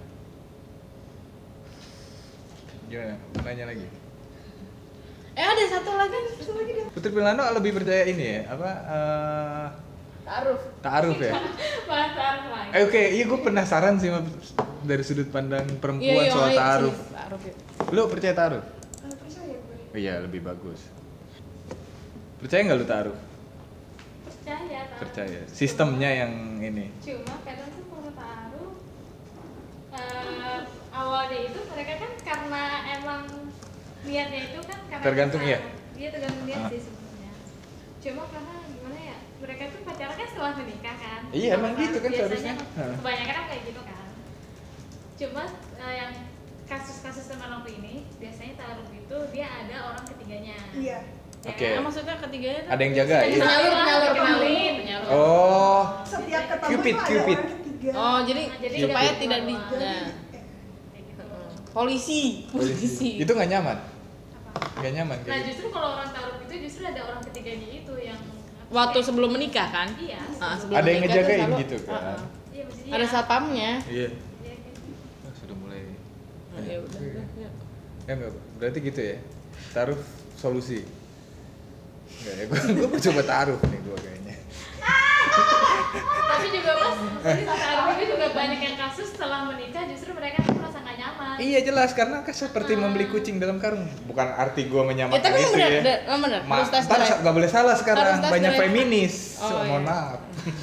Gimana? 2.87 3.13
Mau 3.33 3.41
Nanya 3.43 3.65
lagi. 3.67 3.87
Eh 5.33 5.41
ada 5.43 5.63
satu 5.67 5.91
lagi 5.93 6.17
satu 6.35 6.53
lagi 6.53 6.71
deh 6.73 6.85
Putri 6.89 7.09
Pilano 7.09 7.41
lebih 7.51 7.71
percaya 7.73 8.03
ini 8.05 8.25
ya? 8.25 8.41
Apa? 8.49 8.69
eh 8.69 9.65
taruh 10.23 10.59
Ta'aruf 10.79 11.17
ya? 11.19 11.33
pacar 11.89 12.37
lagi 12.47 12.69
Eh, 12.71 12.81
Oke, 12.83 13.01
iya 13.11 13.23
gue 13.23 13.39
penasaran 13.39 13.97
sih 13.97 14.09
Mas, 14.09 14.25
dari 14.81 15.01
sudut 15.01 15.29
pandang 15.29 15.61
perempuan 15.77 16.25
soal 16.27 16.49
ayo, 16.49 16.57
ta'aruf. 16.57 16.95
sini, 16.95 17.11
ta'aruf 17.11 17.41
ya. 17.43 17.53
Lu 17.91 18.01
percaya 18.07 18.33
ta'aruf? 18.33 18.65
Percaya 18.97 19.53
gue. 19.53 19.77
Oh, 19.93 19.99
iya, 19.99 20.13
lebih 20.19 20.41
bagus. 20.41 20.81
Percaya 22.37 22.61
nggak 22.63 22.77
lu 22.77 22.87
ta'aruf? 22.87 23.17
percaya 24.43 24.57
taruh. 24.83 24.99
Percaya. 24.99 25.39
Sistemnya 25.47 26.09
yang 26.17 26.33
ini. 26.59 26.89
cuma 26.99 27.35
kadang 27.43 27.69
tuh 27.71 27.85
kalau 27.87 28.11
taruh 28.11 28.71
eh, 29.93 30.59
awalnya 30.89 31.39
itu 31.45 31.59
mereka 31.69 31.93
kan 31.95 32.11
karena 32.19 32.63
emang 32.91 33.23
niatnya 34.03 34.39
itu 34.45 34.59
kan 34.61 34.79
karena 34.85 35.03
Tergantung, 35.03 35.41
pacaran. 35.41 35.63
iya. 35.63 35.93
dia 35.93 36.07
tergantung 36.09 36.43
niat 36.43 36.59
Ah. 36.59 36.69
sih 36.69 36.79
sebenarnya 36.81 37.31
cuma 37.99 38.23
karena 38.27 38.53
gimana 38.67 38.99
ya 38.99 39.15
mereka 39.37 39.63
tuh 39.69 39.79
pacaran 39.83 40.13
kan 40.13 40.27
setelah 40.27 40.53
menikah 40.55 40.95
kan 40.97 41.21
Iya, 41.29 41.49
emang 41.55 41.71
gitu 41.73 41.97
kan 41.97 42.09
biasanya 42.09 42.27
seharusnya. 42.29 42.53
Hah. 42.75 42.95
kebanyakan 42.97 43.33
kan 43.33 43.45
kayak 43.47 43.63
gitu 43.63 43.81
kan 43.81 44.05
cuma 45.13 45.43
eh, 45.77 45.93
yang 45.95 46.11
kasus-kasus 46.63 47.25
teman 47.27 47.49
aku 47.53 47.69
ini 47.71 47.93
biasanya 48.17 48.53
taruh 48.55 48.87
itu 48.87 49.17
dia 49.29 49.47
ada 49.47 49.75
orang 49.85 50.05
ketiganya 50.05 50.55
Iya. 50.73 50.99
Oke. 51.43 51.67
Nah, 51.69 51.83
maksudnya 51.83 52.15
ketiganya 52.17 52.59
tuh 52.61 52.71
Ada 52.71 52.81
yang 52.81 52.93
jagain. 52.95 53.27
Penyalur, 53.29 53.71
penyalur, 53.75 54.11
kenalin, 54.15 54.73
penyalur. 54.79 55.07
Oh, 55.11 55.81
Setiap 56.01 56.43
ketemu 56.47 56.69
Cupid, 56.71 56.95
tuh 56.95 57.03
ada 57.03 57.09
Cupid. 57.11 57.37
orang 57.37 57.51
ketiga. 57.53 57.89
Oh, 57.93 58.19
jadi, 58.23 58.43
Nah, 58.45 58.57
jadi 58.57 58.75
supaya 58.79 59.03
ada 59.05 59.19
tidak 59.19 59.39
di 59.43 59.51
nah, 59.51 59.67
Kayak 60.23 61.03
gitu. 61.03 61.23
polisi, 61.69 62.21
polisi. 62.47 63.09
itu 63.19 63.27
nggak 63.29 63.49
nyaman. 63.49 63.77
Nggak 64.53 64.91
nyaman 64.93 65.15
Nah 65.15 65.23
kayak 65.23 65.37
gitu. 65.37 65.47
justru 65.49 65.67
kalau 65.69 65.89
orang 65.95 66.09
taruh 66.09 66.35
itu 66.39 66.55
justru 66.61 66.81
ada 66.83 67.01
orang 67.03 67.21
ketiganya 67.23 67.67
itu 67.71 67.93
yang 67.97 68.19
Waktu 68.69 68.99
sih? 68.99 69.05
sebelum 69.05 69.29
menikah 69.31 69.67
kan? 69.69 69.87
Iya. 69.95 70.21
Ah, 70.37 70.55
sebelum 70.55 70.75
Ada 70.75 70.87
yang 70.87 71.01
ngejagain 71.03 71.39
selalu- 71.45 71.61
gitu 71.61 71.75
kan. 71.83 71.93
Ah, 71.93 72.09
ah. 72.09 72.21
Iya. 72.49 72.63
Ada 72.89 73.05
satpamnya. 73.07 73.71
Iya. 73.85 74.07
Oh, 75.23 75.33
sudah 75.37 75.55
mulai. 75.55 75.81
Oh, 76.49 76.59
ya 76.59 76.77
udah. 76.79 76.99
udah, 76.99 77.25
ya. 77.37 77.49
Ya 78.03 78.13
berarti 78.57 78.79
gitu 78.81 79.01
ya. 79.03 79.17
Taruh 79.71 79.99
solusi. 80.35 80.81
Enggak 82.13 82.33
ya, 82.35 82.43
gua, 82.45 82.59
gua 82.87 82.99
coba 83.01 83.21
taruh 83.23 83.59
nih 83.63 83.79
gua 83.81 83.97
kayaknya. 83.97 84.35
Tapi 86.03 86.47
juga 86.51 86.71
mas, 86.75 86.97
taruh 87.55 87.93
itu 87.93 88.03
juga 88.09 88.27
banyak 88.31 88.59
yang 88.59 88.75
kasus 88.77 89.07
setelah 89.09 89.39
menikah 89.45 89.83
justru 89.85 90.11
mereka 90.11 90.41
merasa 90.47 90.79
nyaman. 91.03 91.35
Iya 91.35 91.59
jelas 91.61 91.91
karena 91.91 92.17
kan 92.21 92.31
seperti 92.31 92.73
membeli 92.73 93.05
kucing 93.05 93.35
dalam 93.37 93.57
karung. 93.57 93.83
Bukan 94.03 94.27
arti 94.29 94.65
gua 94.65 94.81
Ya 94.81 94.87
menyamakan 94.87 95.19
tapi 95.19 95.37
itu 95.37 95.51
benar, 95.51 95.67
ya. 95.67 95.81
benar, 95.81 95.97
oh, 96.05 96.17
benar. 96.17 96.41
Ma- 96.43 96.55
Harus 96.55 96.69
tes 96.69 96.83
ntar 96.83 96.97
drive. 96.97 97.19
nggak 97.19 97.33
boleh 97.33 97.49
salah 97.49 97.75
sekarang 97.75 98.05
Harus 98.17 98.31
banyak 98.31 98.51
drive. 98.51 98.61
feminis. 98.63 99.15
Oh, 99.35 99.43
So, 99.43 99.55
mohon 99.61 99.83
iya. 99.83 99.89
maaf. 99.89 100.19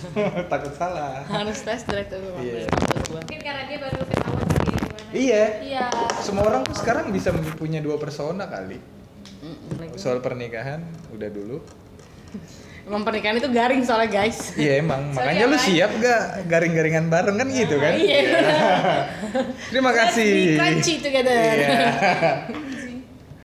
Takut 0.52 0.72
salah. 0.74 1.12
Harus 1.22 1.58
tes 1.60 1.80
memang 2.16 2.40
Iya. 2.40 2.64
menurut 2.64 3.04
gua. 3.06 3.20
Mungkin 3.20 3.38
karena 3.38 3.62
dia 3.64 3.78
baru 3.78 3.96
ketahuan 4.02 4.40
lagi 4.42 4.70
gimana. 4.72 5.10
Iya. 5.12 5.44
Iya. 5.60 5.84
Semua 6.18 6.44
orang 6.46 6.62
tuh 6.62 6.74
sekarang 6.74 7.04
bisa 7.10 7.28
punya 7.54 7.78
dua 7.78 7.96
persona 7.96 8.46
kali. 8.46 8.80
Soal 9.94 10.20
pernikahan 10.20 10.80
udah 11.10 11.28
dulu. 11.28 11.60
Emang 12.90 13.06
pernikahan 13.06 13.38
itu 13.38 13.46
garing 13.54 13.86
soalnya 13.86 14.10
guys. 14.10 14.50
Iya 14.58 14.82
emang, 14.82 15.14
Sorry 15.14 15.30
makanya 15.30 15.46
ya, 15.46 15.46
lu 15.46 15.58
siap 15.62 15.90
gak 16.02 16.22
garing-garingan 16.50 17.06
bareng 17.06 17.38
kan 17.38 17.46
gitu 17.54 17.78
kan? 17.78 17.94
Iya. 17.94 18.18
Terima 19.70 19.94
be 19.94 19.98
kasih. 20.02 20.58
crunchy 20.58 20.94
together. 20.98 21.38
Iya. 21.54 21.78